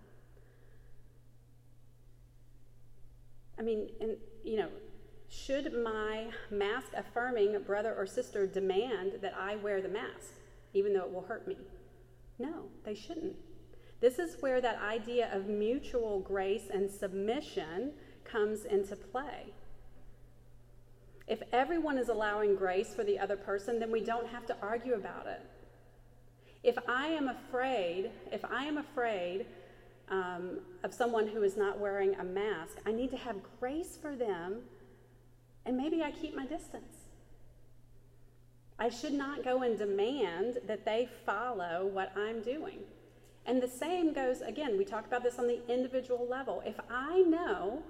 [3.59, 4.69] I mean, and you know,
[5.35, 10.35] should my mask affirming brother or sister demand that I wear the mask,
[10.73, 11.57] even though it will hurt me?
[12.39, 13.37] No, they shouldn't.
[14.01, 17.93] This is where that idea of mutual grace and submission
[18.25, 19.53] comes into play.
[21.27, 24.95] If everyone is allowing grace for the other person, then we don't have to argue
[24.95, 25.41] about it.
[26.63, 29.47] If I am afraid, if I am afraid
[30.11, 34.15] um, of someone who is not wearing a mask, I need to have grace for
[34.17, 34.63] them,
[35.67, 36.97] and maybe I keep my distance.
[38.79, 42.81] I should not go and demand that they follow what I'm doing.
[43.47, 46.63] And the same goes, again, we talk about this on the individual level.
[46.65, 47.83] If I know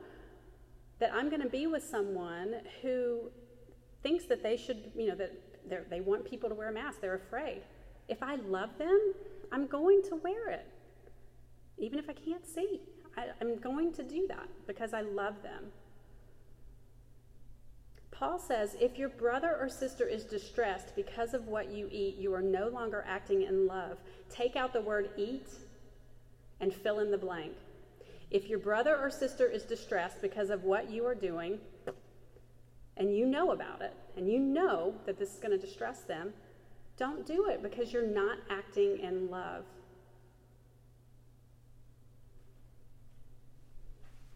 [0.99, 3.31] that I'm going to be with someone who
[4.03, 7.15] thinks that they should, you know, that they want people to wear a mask, they're
[7.15, 7.63] afraid.
[8.09, 9.15] If I love them,
[9.51, 10.67] I'm going to wear it,
[11.79, 12.81] even if I can't see.
[13.17, 15.67] I, I'm going to do that because I love them.
[18.25, 22.33] Paul says, if your brother or sister is distressed because of what you eat, you
[22.33, 23.99] are no longer acting in love.
[24.31, 25.49] Take out the word eat
[26.59, 27.53] and fill in the blank.
[28.31, 31.59] If your brother or sister is distressed because of what you are doing,
[32.97, 36.33] and you know about it, and you know that this is going to distress them,
[36.97, 39.65] don't do it because you're not acting in love.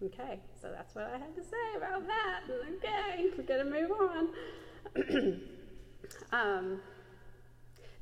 [0.04, 2.42] Okay, so that's what I had to say about that.
[2.76, 5.40] Okay, we're going to move on.
[6.32, 6.80] um,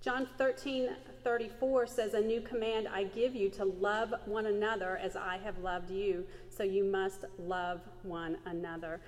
[0.03, 0.91] John 13,
[1.25, 5.59] 34 says, A new command I give you to love one another as I have
[5.59, 9.01] loved you, so you must love one another.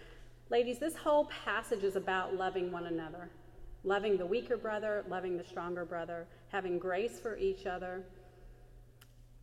[0.49, 3.29] Ladies, this whole passage is about loving one another
[3.85, 8.03] loving the weaker brother, loving the stronger brother, having grace for each other.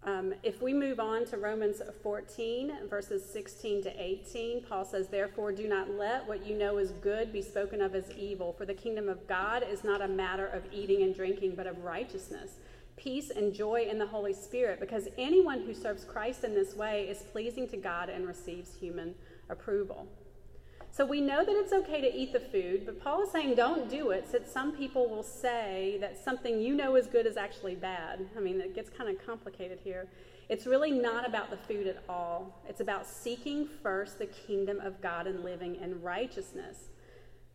[0.05, 5.51] Um, if we move on to Romans 14, verses 16 to 18, Paul says, Therefore,
[5.51, 8.73] do not let what you know is good be spoken of as evil, for the
[8.75, 12.59] kingdom of God is not a matter of eating and drinking, but of righteousness,
[12.97, 17.07] peace, and joy in the Holy Spirit, because anyone who serves Christ in this way
[17.09, 19.15] is pleasing to God and receives human
[19.49, 20.07] approval.
[20.95, 23.89] So we know that it's okay to eat the food, but Paul is saying don't
[23.89, 27.75] do it, since some people will say that something you know is good is actually
[27.75, 28.25] bad.
[28.37, 30.07] I mean, it gets kind of complicated here.
[30.47, 32.61] It's really not about the food at all.
[32.69, 36.87] It's about seeking first the kingdom of God and living in righteousness.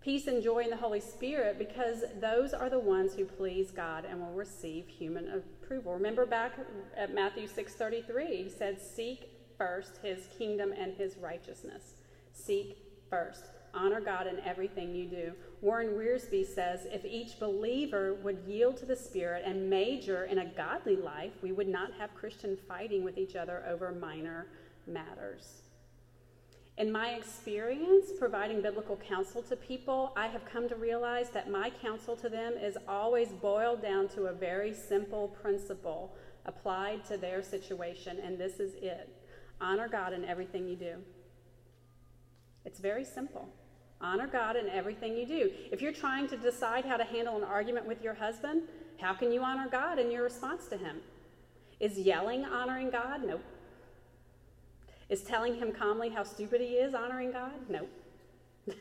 [0.03, 4.05] Peace and joy in the Holy Spirit, because those are the ones who please God
[4.05, 5.95] and will receive human approval.
[5.95, 6.59] Remember back
[6.95, 11.95] at Matthew 6:33, he said, "Seek first his kingdom and his righteousness.
[12.33, 13.47] Seek first.
[13.75, 15.33] Honor God in everything you do.
[15.61, 20.47] Warren Wiersbe says if each believer would yield to the Spirit and major in a
[20.47, 24.47] godly life, we would not have Christian fighting with each other over minor
[24.87, 25.63] matters.
[26.79, 31.71] In my experience providing biblical counsel to people, I have come to realize that my
[31.83, 37.43] counsel to them is always boiled down to a very simple principle applied to their
[37.43, 39.15] situation, and this is it
[39.61, 40.95] honor God in everything you do.
[42.65, 43.49] It's very simple.
[44.01, 45.51] Honor God in everything you do.
[45.71, 48.63] If you're trying to decide how to handle an argument with your husband,
[48.99, 50.97] how can you honor God in your response to him?
[51.81, 53.23] Is yelling honoring God?
[53.25, 53.45] Nope.
[55.09, 57.53] Is telling him calmly how stupid he is honoring God?
[57.69, 57.91] Nope.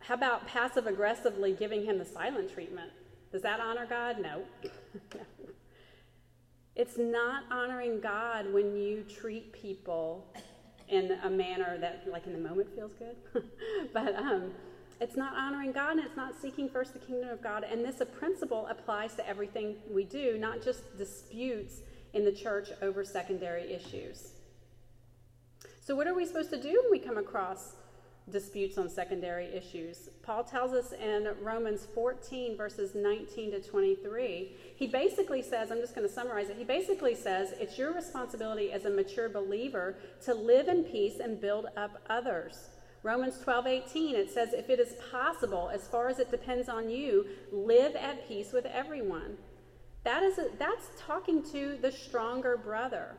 [0.00, 2.90] how about passive aggressively giving him the silent treatment?
[3.30, 4.16] Does that honor God?
[4.22, 4.42] No.
[6.74, 10.26] It's not honoring God when you treat people
[10.88, 13.16] in a manner that, like in the moment, feels good.
[13.92, 14.52] but um,
[15.00, 17.64] it's not honoring God and it's not seeking first the kingdom of God.
[17.64, 21.80] And this principle applies to everything we do, not just disputes
[22.14, 24.32] in the church over secondary issues.
[25.80, 27.74] So, what are we supposed to do when we come across
[28.30, 30.08] disputes on secondary issues?
[30.22, 34.52] Paul tells us in Romans 14, verses 19 to 23.
[34.76, 36.56] He basically says, I'm just going to summarize it.
[36.56, 41.40] He basically says, it's your responsibility as a mature believer to live in peace and
[41.40, 42.70] build up others.
[43.02, 46.90] Romans 12, 18, it says, if it is possible, as far as it depends on
[46.90, 49.36] you, live at peace with everyone.
[50.02, 53.16] That is a, that's talking to the stronger brother.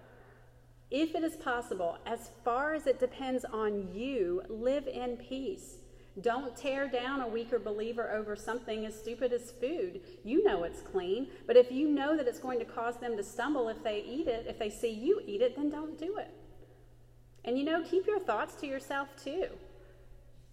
[0.89, 5.77] If it is possible, as far as it depends on you, live in peace.
[6.21, 10.01] Don't tear down a weaker believer over something as stupid as food.
[10.23, 13.23] You know it's clean, but if you know that it's going to cause them to
[13.23, 16.33] stumble if they eat it, if they see you eat it, then don't do it.
[17.45, 19.47] And you know, keep your thoughts to yourself too.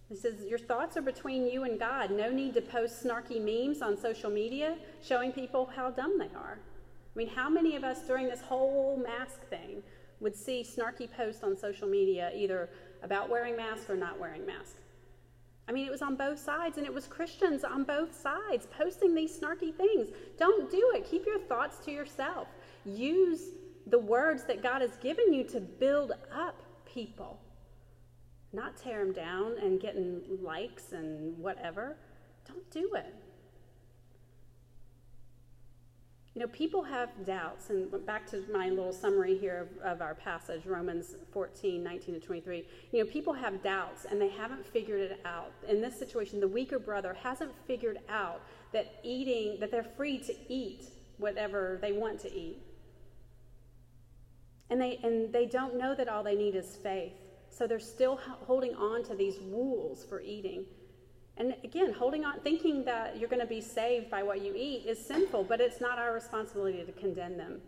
[0.07, 2.11] He says, Your thoughts are between you and God.
[2.11, 6.59] No need to post snarky memes on social media showing people how dumb they are.
[6.59, 9.81] I mean, how many of us during this whole mask thing
[10.25, 12.69] would see snarky posts on social media either
[13.03, 14.79] about wearing masks or not wearing masks?
[15.69, 19.13] I mean, it was on both sides, and it was Christians on both sides posting
[19.13, 20.09] these snarky things.
[20.37, 21.05] Don't do it.
[21.05, 22.47] Keep your thoughts to yourself.
[22.85, 23.51] Use
[23.85, 26.61] the words that God has given you to build up
[26.91, 27.39] people
[28.55, 31.97] not tear them down and getting likes and whatever.
[32.47, 33.13] Don't do it.
[36.35, 40.13] You know, people have doubts, and back to my little summary here of, of, our
[40.13, 42.67] passage, Romans 14, 19 to 23.
[42.91, 45.53] You know, people have doubts and they haven't figured it out.
[45.69, 48.41] In this situation, the weaker brother hasn't figured out
[48.73, 50.87] that eating, that they're free to eat
[51.19, 52.57] whatever they want to eat.
[54.69, 57.13] And they, and they don't know that all they need is faith.
[57.49, 60.65] So they're still holding on to these rules for eating.
[61.37, 64.85] And again, holding on, thinking that you're going to be saved by what you eat
[64.85, 67.61] is sinful, but it's not our responsibility to condemn them.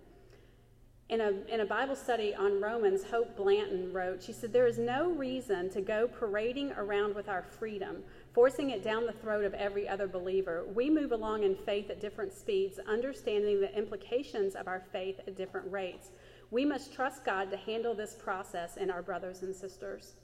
[1.10, 4.78] In a, in a Bible study on Romans, Hope Blanton wrote, she said, There is
[4.78, 8.04] no reason to go parading around with our freedom,
[8.34, 10.66] forcing it down the throat of every other believer.
[10.74, 15.38] We move along in faith at different speeds, understanding the implications of our faith at
[15.38, 16.12] different rates.
[16.52, 20.16] We must trust God to handle this process in our brothers and sisters.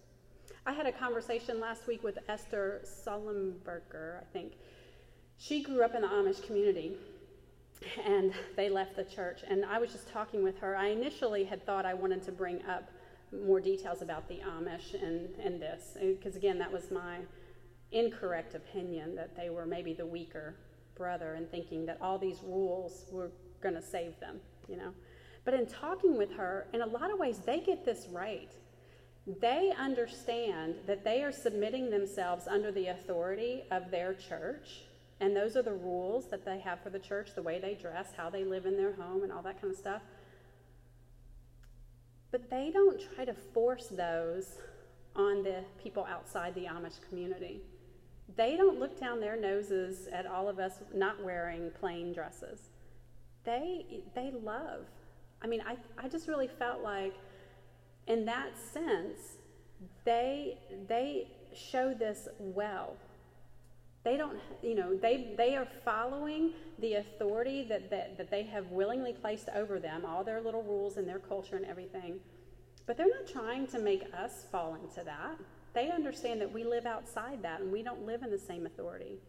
[0.65, 4.53] I had a conversation last week with Esther Sullenberger, I think.
[5.37, 6.95] She grew up in the Amish community
[8.05, 9.41] and they left the church.
[9.47, 10.75] And I was just talking with her.
[10.75, 12.89] I initially had thought I wanted to bring up
[13.45, 17.17] more details about the Amish and, and this, uh, because again, that was my
[17.91, 20.55] incorrect opinion that they were maybe the weaker
[20.95, 23.31] brother and thinking that all these rules were
[23.61, 24.93] going to save them, you know.
[25.45, 28.51] But in talking with her, in a lot of ways, they get this right.
[29.25, 34.83] They understand that they are submitting themselves under the authority of their church,
[35.19, 38.09] and those are the rules that they have for the church the way they dress,
[38.17, 40.01] how they live in their home, and all that kind of stuff.
[42.31, 44.57] But they don't try to force those
[45.15, 47.61] on the people outside the Amish community.
[48.35, 52.69] They don't look down their noses at all of us not wearing plain dresses.
[53.45, 54.85] They, they love
[55.43, 57.13] I mean, I, I just really felt like,
[58.07, 59.37] in that sense,
[60.05, 62.95] they, they show this well.
[64.03, 68.67] They don't, you know, they, they are following the authority that, that, that they have
[68.67, 72.19] willingly placed over them, all their little rules and their culture and everything.
[72.85, 75.37] But they're not trying to make us fall into that.
[75.73, 79.19] They understand that we live outside that and we don't live in the same authority.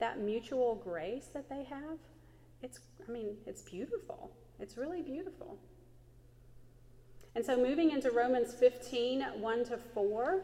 [0.00, 1.98] That mutual grace that they have,
[2.62, 4.32] it's, I mean, it's beautiful.
[4.58, 5.56] It's really beautiful.
[7.40, 10.42] And so, moving into Romans 15 1 to 4,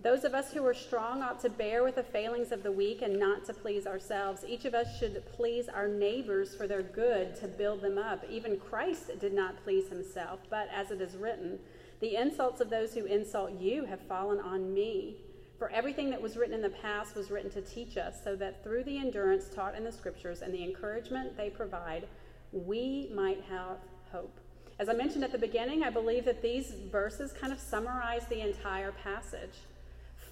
[0.00, 3.02] those of us who are strong ought to bear with the failings of the weak
[3.02, 4.42] and not to please ourselves.
[4.48, 8.24] Each of us should please our neighbors for their good to build them up.
[8.30, 11.58] Even Christ did not please himself, but as it is written,
[12.00, 15.16] the insults of those who insult you have fallen on me.
[15.58, 18.64] For everything that was written in the past was written to teach us, so that
[18.64, 22.08] through the endurance taught in the scriptures and the encouragement they provide,
[22.52, 23.76] we might have
[24.10, 24.41] hope.
[24.82, 28.40] As I mentioned at the beginning, I believe that these verses kind of summarize the
[28.40, 29.60] entire passage.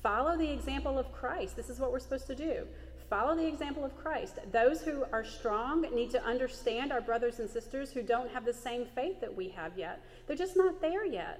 [0.03, 1.55] Follow the example of Christ.
[1.55, 2.66] This is what we're supposed to do.
[3.09, 4.40] Follow the example of Christ.
[4.51, 8.53] Those who are strong need to understand our brothers and sisters who don't have the
[8.53, 10.05] same faith that we have yet.
[10.26, 11.38] They're just not there yet.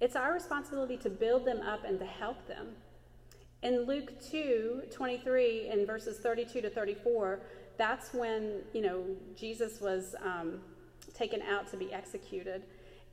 [0.00, 2.70] It's our responsibility to build them up and to help them.
[3.62, 7.42] In Luke 2 23, in verses 32 to 34,
[7.76, 9.04] that's when, you know,
[9.36, 10.58] Jesus was um,
[11.18, 12.62] taken out to be executed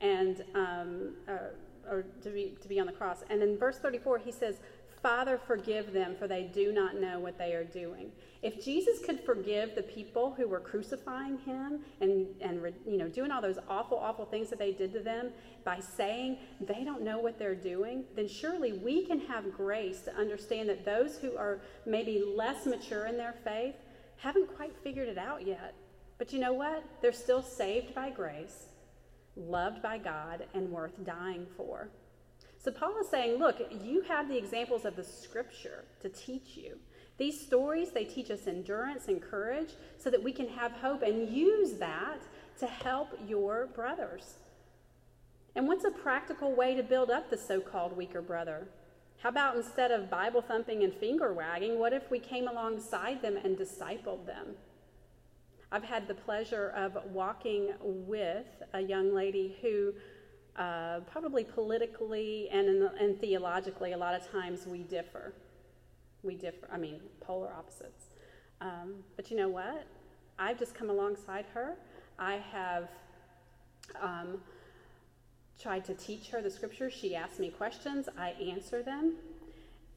[0.02, 3.24] and, um, uh, or to be, to be on the cross.
[3.30, 4.60] And in verse 34, he says,
[5.02, 8.12] Father, forgive them, for they do not know what they are doing.
[8.42, 13.30] If Jesus could forgive the people who were crucifying him and, and you know, doing
[13.30, 15.30] all those awful, awful things that they did to them
[15.64, 20.16] by saying they don't know what they're doing, then surely we can have grace to
[20.16, 23.76] understand that those who are maybe less mature in their faith
[24.18, 25.76] haven't quite figured it out yet.
[26.18, 26.84] But you know what?
[27.02, 28.68] They're still saved by grace,
[29.36, 31.90] loved by God, and worth dying for.
[32.58, 36.78] So Paul is saying, look, you have the examples of the scripture to teach you.
[37.18, 41.30] These stories, they teach us endurance and courage so that we can have hope and
[41.30, 42.22] use that
[42.60, 44.36] to help your brothers.
[45.56, 48.68] And what's a practical way to build up the so called weaker brother?
[49.20, 53.38] How about instead of Bible thumping and finger wagging, what if we came alongside them
[53.38, 54.56] and discipled them?
[55.72, 59.94] I've had the pleasure of walking with a young lady who,
[60.56, 62.68] uh, probably politically and,
[63.00, 65.34] and theologically, a lot of times we differ.
[66.24, 68.06] We differ, I mean, polar opposites.
[68.62, 69.86] Um, but you know what?
[70.40, 71.76] I've just come alongside her.
[72.18, 72.90] I have
[74.02, 74.40] um,
[75.60, 76.94] tried to teach her the scriptures.
[76.94, 79.16] She asks me questions, I answer them.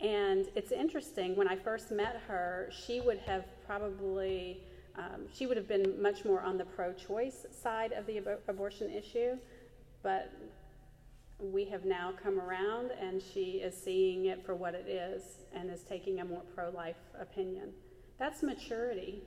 [0.00, 4.62] And it's interesting, when I first met her, she would have probably,
[4.98, 8.40] um, she would have been much more on the pro choice side of the ab-
[8.48, 9.36] abortion issue.
[10.02, 10.32] But
[11.40, 15.22] we have now come around and she is seeing it for what it is
[15.54, 17.70] and is taking a more pro life opinion.
[18.18, 19.22] That's maturity.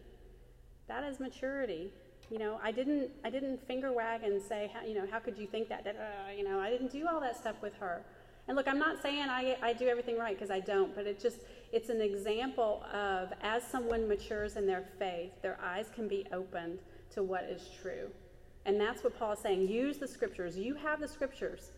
[0.87, 1.93] That is maturity.
[2.29, 5.37] You know, I didn't I didn't finger wag and say, how, you know, how could
[5.37, 5.85] you think that?
[6.37, 8.03] You know, I didn't do all that stuff with her.
[8.47, 11.19] And look, I'm not saying I, I do everything right because I don't, but it
[11.19, 11.37] just
[11.71, 16.79] it's an example of as someone matures in their faith, their eyes can be opened
[17.11, 18.09] to what is true.
[18.65, 19.67] And that's what Paul is saying.
[19.67, 20.57] Use the scriptures.
[20.57, 21.71] You have the scriptures.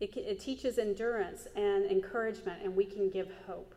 [0.00, 3.74] It, it teaches endurance and encouragement, and we can give hope.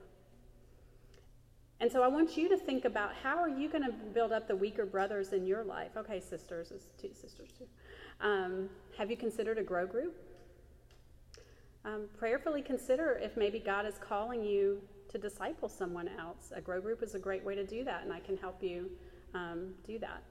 [1.81, 4.47] And so I want you to think about how are you going to build up
[4.47, 5.91] the weaker brothers in your life?
[5.95, 7.65] Okay, sisters, it's two sisters too.
[8.19, 10.15] Um, have you considered a grow group?
[11.85, 16.51] Um, prayerfully consider if maybe God is calling you to disciple someone else.
[16.55, 18.89] A grow group is a great way to do that, and I can help you
[19.33, 20.23] um, do that.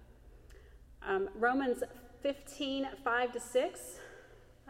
[1.07, 1.83] Um, Romans
[2.23, 3.81] 15, 5 to 6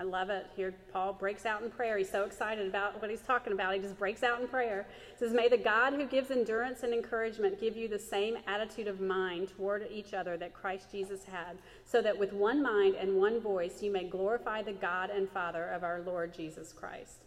[0.00, 0.46] I love it.
[0.54, 1.98] Here, Paul breaks out in prayer.
[1.98, 3.74] He's so excited about what he's talking about.
[3.74, 4.86] He just breaks out in prayer.
[5.12, 8.86] He says, May the God who gives endurance and encouragement give you the same attitude
[8.86, 13.16] of mind toward each other that Christ Jesus had, so that with one mind and
[13.16, 17.24] one voice you may glorify the God and Father of our Lord Jesus Christ.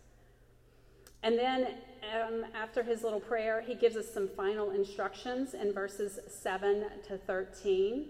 [1.23, 1.67] And then,
[2.15, 7.17] um, after his little prayer, he gives us some final instructions in verses 7 to
[7.17, 8.07] 13.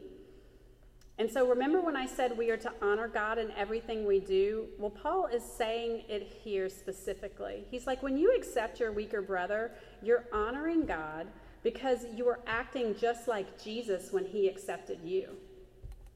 [1.17, 4.69] And so remember when I said we are to honor God in everything we do?
[4.79, 7.65] Well, Paul is saying it here specifically.
[7.69, 11.27] He's like, when you accept your weaker brother, you're honoring God
[11.63, 15.35] because you are acting just like Jesus when he accepted you.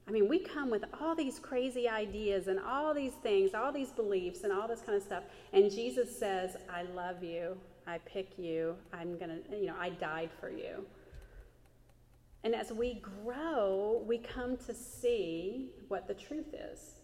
[0.07, 3.89] I mean, we come with all these crazy ideas and all these things, all these
[3.89, 5.23] beliefs and all this kind of stuff.
[5.51, 7.57] And Jesus says, I love you.
[7.87, 8.75] I pick you.
[8.93, 10.85] I'm going to, you know, I died for you.
[12.43, 16.95] And as we grow, we come to see what the truth is.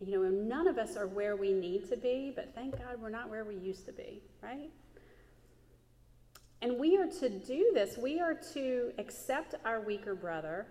[0.00, 3.10] You know, none of us are where we need to be, but thank God we're
[3.10, 4.70] not where we used to be, right?
[6.62, 7.96] And we are to do this.
[7.96, 10.66] We are to accept our weaker brother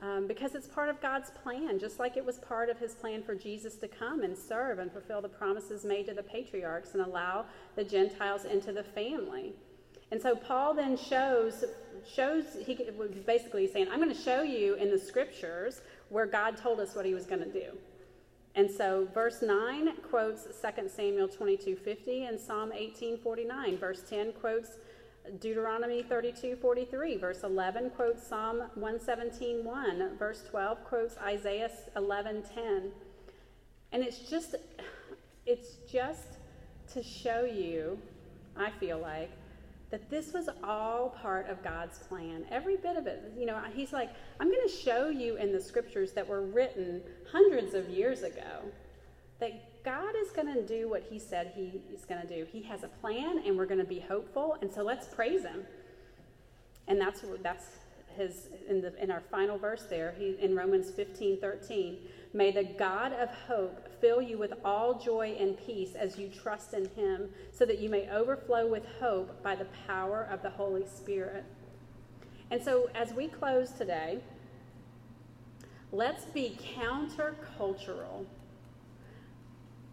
[0.00, 3.22] um, because it's part of God's plan, just like it was part of his plan
[3.22, 7.02] for Jesus to come and serve and fulfill the promises made to the patriarchs and
[7.02, 9.54] allow the Gentiles into the family.
[10.10, 11.64] And so Paul then shows
[12.14, 12.78] shows he
[13.26, 17.04] basically saying, I'm going to show you in the scriptures where God told us what
[17.04, 17.76] he was going to do.
[18.54, 23.78] And so verse 9 quotes 2 Samuel 22:50 and Psalm 18:49.
[23.78, 24.78] Verse 10 quotes
[25.40, 27.20] Deuteronomy 32:43.
[27.20, 30.16] Verse 11 quotes Psalm 117:1.
[30.18, 32.90] Verse 12 quotes Isaiah 11:10.
[33.92, 34.54] And it's just
[35.46, 36.38] it's just
[36.92, 37.98] to show you,
[38.56, 39.30] I feel like,
[39.90, 42.44] that this was all part of God's plan.
[42.50, 43.32] Every bit of it.
[43.36, 47.02] You know, he's like, I'm going to show you in the scriptures that were written
[47.32, 48.70] hundreds of years ago
[49.40, 52.46] that God is going to do what he said he is going to do.
[52.52, 55.62] He has a plan and we're going to be hopeful, and so let's praise him.
[56.88, 57.64] And that's that's
[58.14, 61.96] his in the in our final verse there, he in Romans 15, 13.
[62.34, 66.74] May the God of hope fill you with all joy and peace as you trust
[66.74, 70.84] in him, so that you may overflow with hope by the power of the Holy
[70.86, 71.46] Spirit.
[72.50, 74.18] And so, as we close today,
[75.92, 78.26] let's be countercultural.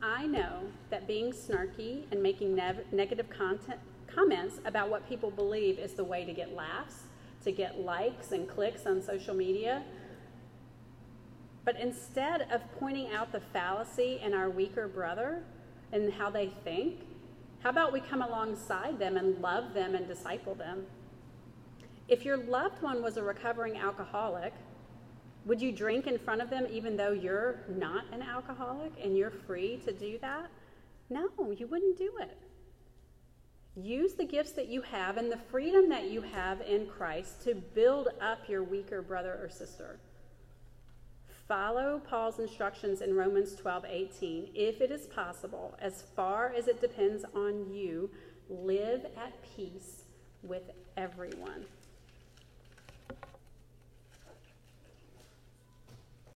[0.01, 5.93] I know that being snarky and making negative content comments about what people believe is
[5.93, 7.03] the way to get laughs,
[7.43, 9.83] to get likes and clicks on social media.
[11.63, 15.43] But instead of pointing out the fallacy in our weaker brother
[15.91, 16.99] and how they think,
[17.63, 20.85] how about we come alongside them and love them and disciple them?
[22.07, 24.53] If your loved one was a recovering alcoholic,
[25.45, 29.31] would you drink in front of them even though you're not an alcoholic and you're
[29.31, 30.49] free to do that?
[31.09, 32.37] No, you wouldn't do it.
[33.75, 37.53] Use the gifts that you have and the freedom that you have in Christ to
[37.53, 39.99] build up your weaker brother or sister.
[41.47, 44.49] Follow Paul's instructions in Romans 12 18.
[44.55, 48.09] If it is possible, as far as it depends on you,
[48.49, 50.05] live at peace
[50.41, 51.65] with everyone.